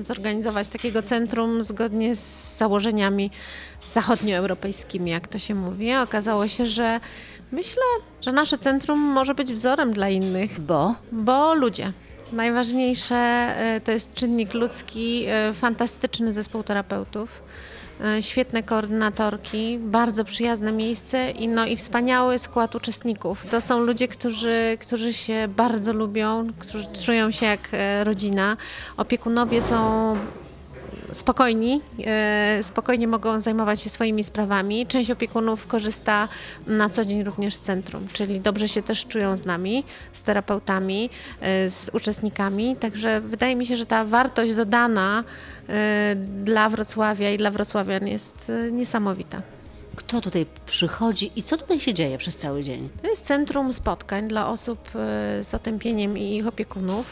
[0.00, 3.30] zorganizować takiego centrum zgodnie z założeniami
[3.90, 5.94] zachodnioeuropejskimi, jak to się mówi.
[5.94, 7.00] Okazało się, że
[7.52, 7.82] myślę,
[8.20, 11.92] że nasze centrum może być wzorem dla innych, Bo bo ludzie.
[12.32, 17.42] Najważniejsze y, to jest czynnik ludzki, y, fantastyczny zespół terapeutów.
[18.18, 23.46] Y, Świetne koordynatorki, bardzo przyjazne miejsce i, no, i wspaniały skład uczestników.
[23.50, 28.56] To są ludzie, którzy, którzy się bardzo lubią, którzy czują się jak e, rodzina.
[28.96, 30.16] Opiekunowie są
[31.12, 34.86] spokojni, e, spokojnie mogą zajmować się swoimi sprawami.
[34.86, 36.28] Część opiekunów korzysta
[36.66, 41.10] na co dzień również z centrum, czyli dobrze się też czują z nami, z terapeutami,
[41.40, 42.76] e, z uczestnikami.
[42.76, 45.24] Także wydaje mi się, że ta wartość dodana
[45.68, 49.42] e, dla Wrocławia i dla Wrocławian jest niesamowita.
[49.96, 52.88] kto tutaj przychodzi i co tutaj się dzieje przez cały dzień?
[53.02, 54.90] To jest centrum spotkań dla osób
[55.42, 57.06] z otępieniem i ich opiekunów.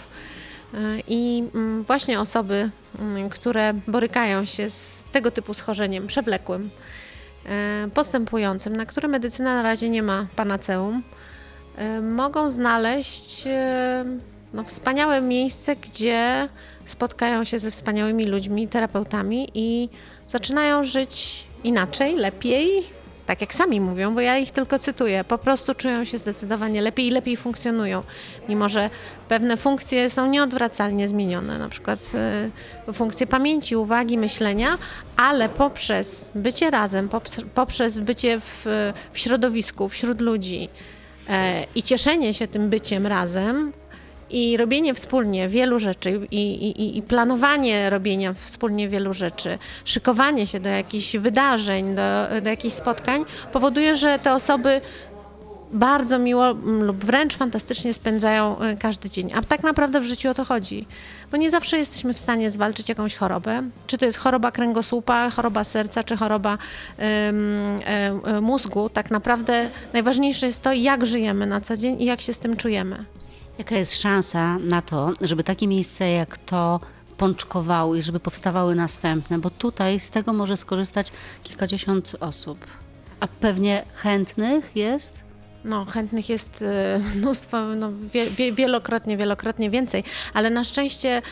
[1.08, 2.70] I mm, właśnie osoby,
[3.30, 6.70] które borykają się z tego typu schorzeniem przewlekłym,
[7.46, 11.02] e, postępującym, na które medycyna na razie nie ma panaceum,
[11.76, 14.04] e, mogą znaleźć e,
[14.54, 16.48] no, wspaniałe miejsce, gdzie
[16.86, 19.88] spotkają się ze wspaniałymi ludźmi, terapeutami i
[20.28, 22.84] zaczynają żyć inaczej, lepiej,
[23.26, 27.06] tak jak sami mówią, bo ja ich tylko cytuję, po prostu czują się zdecydowanie lepiej
[27.06, 28.02] i lepiej funkcjonują,
[28.48, 28.90] mimo że
[29.28, 32.00] pewne funkcje są nieodwracalnie zmienione, na przykład
[32.88, 34.78] y, funkcje pamięci, uwagi, myślenia,
[35.16, 37.08] ale poprzez bycie razem,
[37.54, 38.62] poprzez bycie w,
[39.12, 40.68] w środowisku, wśród ludzi
[41.28, 43.72] e, i cieszenie się tym byciem razem,
[44.30, 50.60] i robienie wspólnie wielu rzeczy i, i, i, planowanie robienia wspólnie wielu rzeczy, szykowanie się
[50.60, 54.80] do jakichś wydarzeń, do, do jakichś spotkań powoduje, że te osoby
[55.74, 59.30] bardzo miło lub wręcz fantastycznie spędzają e, każdy dzień.
[59.34, 60.86] A tak naprawdę w życiu o to chodzi.
[61.30, 63.62] Bo nie zawsze jesteśmy w stanie zwalczyć jakąś chorobę.
[63.86, 66.58] Czy to jest choroba kręgosłupa, choroba serca, czy choroba
[67.28, 67.78] ym,
[68.42, 68.88] mózgu.
[68.88, 72.56] Tak naprawdę najważniejsze jest to, jak żyjemy na co dzień i jak się z tym
[72.56, 73.04] czujemy.
[73.58, 76.80] Jaka jest szansa na to, żeby takie miejsce jak to
[77.16, 79.38] pączkowały i żeby powstawały następne?
[79.38, 82.58] Bo tutaj z tego może skorzystać kilkadziesiąt osób.
[83.20, 85.23] A pewnie chętnych jest?
[85.64, 87.90] No, chętnych jest e, mnóstwo, no,
[88.36, 90.04] wie, wielokrotnie, wielokrotnie więcej,
[90.34, 91.22] ale na szczęście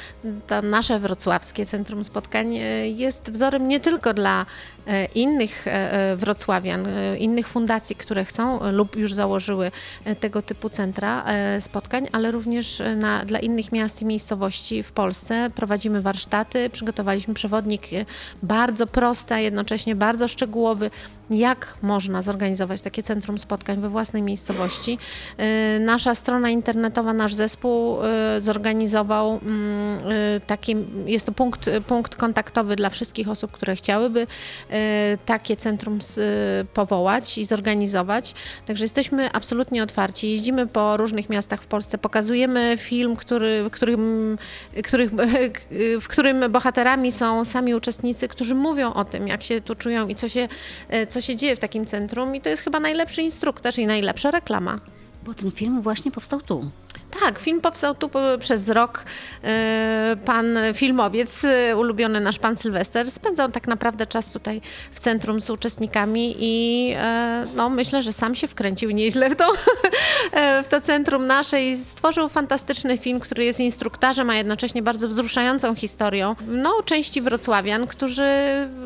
[0.47, 4.47] to nasze wrocławskie Centrum Spotkań e, jest wzorem nie tylko dla
[4.87, 5.67] E, innych
[6.17, 6.87] wrocławian,
[7.19, 9.71] innych fundacji, które chcą lub już założyły
[10.21, 11.25] tego typu centra
[11.61, 15.51] spotkań, ale również na, dla innych miast i miejscowości w Polsce.
[15.55, 17.83] Prowadzimy warsztaty, przygotowaliśmy przewodnik
[18.43, 20.91] bardzo prosty, a jednocześnie bardzo szczegółowy,
[21.35, 24.99] jak można zorganizować takie centrum spotkań we własnej miejscowości.
[25.81, 27.97] Nasza strona internetowa, nasz zespół
[28.41, 29.99] zorganizował mm,
[30.47, 30.77] taki,
[31.07, 34.27] jest to punkt, punkt kontaktowy dla wszystkich osób, które chciałyby
[34.73, 38.35] Y, takie centrum y, powołać i zorganizować.
[38.67, 40.31] Także jesteśmy absolutnie otwarci.
[40.31, 44.39] Jeździmy po różnych miastach w Polsce, pokazujemy film, który, w, którym,
[46.01, 50.15] w którym bohaterami są sami uczestnicy, którzy mówią o tym, jak się tu czują i
[50.15, 50.49] co się,
[50.95, 52.37] y, co się dzieje w takim centrum.
[52.37, 54.79] I to jest chyba najlepszy instruktor i najlepsza reklama.
[55.25, 56.71] Bo ten film właśnie powstał tu.
[57.21, 59.05] Tak, film powstał tu przez rok.
[59.45, 64.61] E, pan filmowiec, e, ulubiony nasz pan Sylwester, spędzał tak naprawdę czas tutaj
[64.93, 69.53] w centrum z uczestnikami i e, no, myślę, że sam się wkręcił nieźle w to,
[70.65, 75.75] w to centrum nasze i stworzył fantastyczny film, który jest instruktarzem, a jednocześnie bardzo wzruszającą
[75.75, 76.37] historią.
[76.49, 78.29] No, części wrocławian, którzy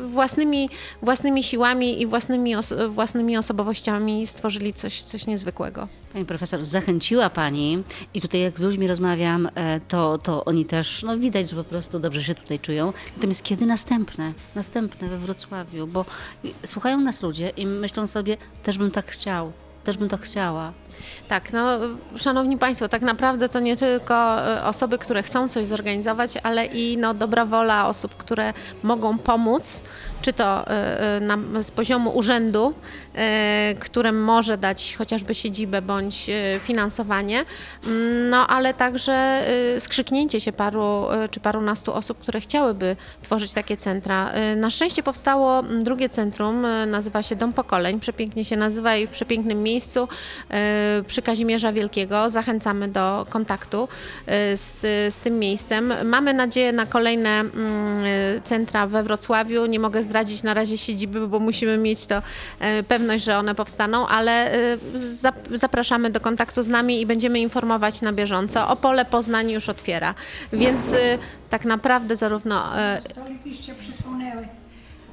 [0.01, 0.69] własnymi,
[1.01, 2.53] własnymi siłami i własnymi,
[2.89, 5.87] własnymi osobowościami stworzyli coś, coś niezwykłego.
[6.13, 7.83] Pani profesor, zachęciła Pani
[8.13, 11.63] i tutaj jak z ludźmi rozmawiam, e, to, to oni też, no widać, że po
[11.63, 12.93] prostu dobrze się tutaj czują.
[13.15, 14.33] Natomiast kiedy następne?
[14.55, 16.05] Następne we Wrocławiu, bo
[16.65, 19.51] słuchają nas ludzie i myślą sobie, też bym tak chciał,
[19.83, 20.73] też bym tak chciała.
[21.27, 21.79] Tak, no
[22.15, 26.97] szanowni państwo, tak naprawdę to nie tylko e, osoby, które chcą coś zorganizować, ale i
[26.97, 29.83] no, dobra wola osób, które mogą pomóc,
[30.21, 32.73] czy to e, e, na, z poziomu urzędu,
[33.79, 36.29] którym może dać chociażby siedzibę bądź
[36.59, 37.45] finansowanie,
[37.85, 39.43] mm, no ale także
[39.79, 44.31] skrzyknięcie się paru czy parunastu osób, które chciałyby tworzyć takie centra.
[44.55, 49.63] Na szczęście powstało drugie centrum, nazywa się Dom Pokoleń, przepięknie się nazywa i w przepięknym
[49.63, 50.07] miejscu
[51.07, 52.29] przy Kazimierza Wielkiego.
[52.29, 54.79] Zachęcamy do kontaktu y, z,
[55.13, 55.93] z tym miejscem.
[56.03, 58.03] Mamy nadzieję na kolejne mm,
[58.43, 59.65] centra we Wrocławiu.
[59.65, 62.21] Nie mogę zdradzić na razie siedziby, bo musimy mieć to
[62.59, 64.77] e, pewność, że one powstaną, ale y,
[65.55, 68.67] zapraszamy do kontaktu z nami i będziemy informować na bieżąco.
[68.67, 70.13] Opole Poznań już otwiera,
[70.53, 70.97] więc y,
[71.49, 72.79] tak naprawdę zarówno...
[72.79, 74.56] E, Stoliki.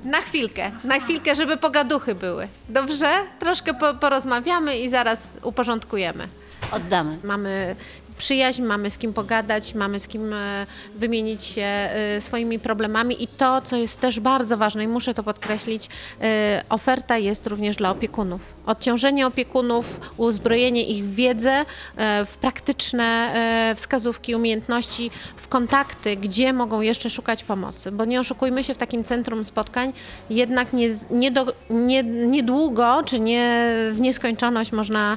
[0.05, 2.49] Na chwilkę, na chwilkę, żeby pogaduchy były.
[2.69, 3.13] Dobrze?
[3.39, 6.29] Troszkę po, porozmawiamy i zaraz uporządkujemy.
[6.71, 7.19] Oddamy.
[7.25, 7.77] Mamy
[8.19, 13.29] przyjaźń, mamy z kim pogadać, mamy z kim e, wymienić się e, swoimi problemami i
[13.29, 15.89] to, co jest też bardzo ważne i muszę to podkreślić,
[16.21, 18.55] e, oferta jest również dla opiekunów.
[18.67, 21.65] Odciążenie opiekunów, uzbrojenie ich w wiedzę,
[22.27, 23.35] w praktyczne
[23.77, 29.05] wskazówki, umiejętności, w kontakty, gdzie mogą jeszcze szukać pomocy, bo nie oszukujmy się w takim
[29.05, 29.93] centrum spotkań,
[30.31, 31.33] jednak nie, nie
[31.71, 35.17] nie, niedługo, czy nie w nieskończoność można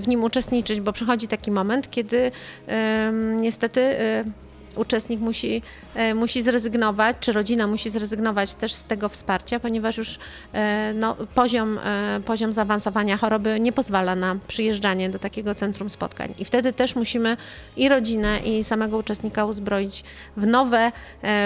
[0.00, 2.30] w nim uczestniczyć, bo przychodzi taki moment, kiedy kiedy
[3.40, 4.24] niestety e,
[4.76, 5.62] uczestnik musi,
[5.94, 10.18] e, musi zrezygnować, czy rodzina musi zrezygnować też z tego wsparcia, ponieważ już
[10.52, 11.78] e, no, poziom,
[12.24, 16.34] poziom zaawansowania choroby nie pozwala na przyjeżdżanie do takiego centrum spotkań.
[16.38, 17.36] I wtedy też musimy
[17.76, 20.04] i rodzinę, i samego uczestnika uzbroić
[20.36, 20.92] w nowe,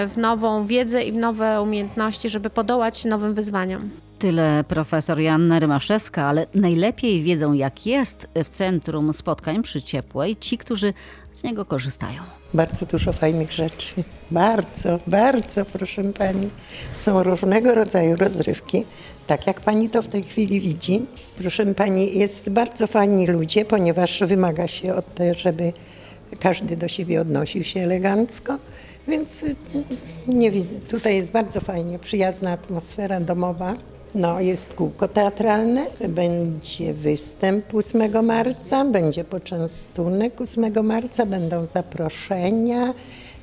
[0.07, 3.89] w nową wiedzę i w nowe umiejętności, żeby podołać nowym wyzwaniom.
[4.19, 10.57] Tyle profesor Joanna Rymaszewska, ale najlepiej wiedzą jak jest w centrum spotkań przy Ciepłej ci,
[10.57, 10.93] którzy
[11.35, 12.21] z niego korzystają.
[12.53, 14.03] Bardzo dużo fajnych rzeczy.
[14.31, 16.49] Bardzo, bardzo, proszę pani.
[16.93, 18.85] Są różnego rodzaju rozrywki.
[19.27, 21.05] Tak jak pani to w tej chwili widzi.
[21.37, 25.73] Proszę pani, jest bardzo fajni ludzie, ponieważ wymaga się od tego, żeby
[26.39, 28.57] każdy do siebie odnosił się elegancko.
[29.07, 29.55] Więc y,
[30.27, 30.51] nie,
[30.89, 33.75] tutaj jest bardzo fajnie, przyjazna atmosfera domowa.
[34.15, 42.93] No, jest kółko teatralne, będzie występ 8 marca, będzie poczęstunek 8 marca, będą zaproszenia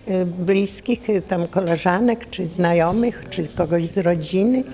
[0.09, 4.65] y, bliskich, y, tam koleżanek, czy znajomych, czy kogoś z rodziny.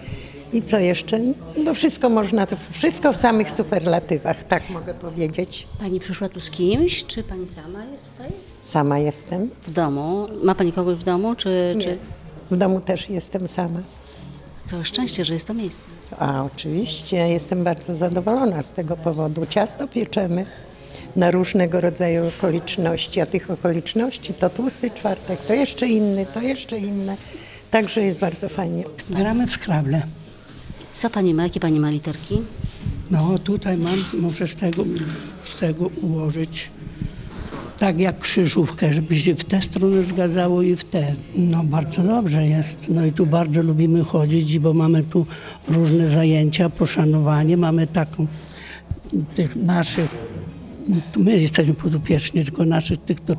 [0.52, 1.20] I co jeszcze?
[1.64, 5.66] No wszystko można, to wszystko w samych superlatywach, tak mogę powiedzieć.
[5.80, 8.32] Pani przyszła tu z kimś, czy pani sama jest tutaj?
[8.60, 9.50] Sama jestem.
[9.62, 10.28] W domu.
[10.42, 11.74] Ma pani kogoś w domu, czy...
[11.80, 11.98] Czy...
[12.50, 13.80] W domu też jestem sama.
[14.70, 15.88] Całe szczęście, że jest to miejsce.
[16.18, 19.46] A oczywiście, jestem bardzo zadowolona z tego powodu.
[19.46, 20.46] Ciasto pieczemy
[21.16, 26.78] na różnego rodzaju okoliczności, a tych okoliczności to tłusty czwartek, to jeszcze inny, to jeszcze
[26.78, 27.16] inne.
[27.70, 28.84] Także jest bardzo fajnie.
[29.10, 30.02] Gramy w Scrabble.
[30.90, 31.42] Co pani ma?
[31.42, 32.42] Jakie pani ma literki?
[33.10, 34.84] No tutaj mam, muszę z tego,
[35.44, 36.70] z tego ułożyć
[37.78, 41.14] tak jak krzyżówkę, żeby się w tę stronę zgadzało i w tę.
[41.36, 42.86] No bardzo dobrze jest.
[42.88, 45.26] No i tu bardzo lubimy chodzić, bo mamy tu
[45.68, 47.56] różne zajęcia, poszanowanie.
[47.56, 48.26] Mamy taką
[49.34, 50.10] tych naszych,
[51.16, 53.34] my jesteśmy podopieczni, tylko naszych tych, to,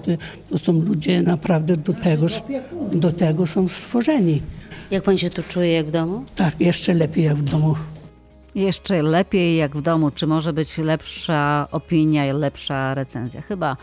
[0.49, 2.27] to są ludzie naprawdę do tego,
[2.93, 4.41] do tego są stworzeni.
[4.91, 6.23] Jak pani się tu czuje, jak w domu?
[6.35, 7.75] Tak, jeszcze lepiej jak w domu.
[8.55, 10.11] Jeszcze lepiej jak w domu.
[10.11, 13.41] Czy może być lepsza opinia, lepsza recenzja?
[13.41, 13.77] Chyba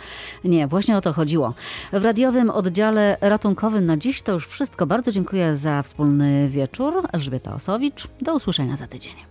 [0.45, 0.67] nie.
[0.67, 1.55] Właśnie o to chodziło.
[1.93, 4.87] W radiowym oddziale ratunkowym na dziś to już wszystko.
[4.87, 7.09] Bardzo dziękuję za wspólny wieczór.
[7.12, 8.09] Elżbieta Osowicz.
[8.21, 9.27] Do usłyszenia za tydzień.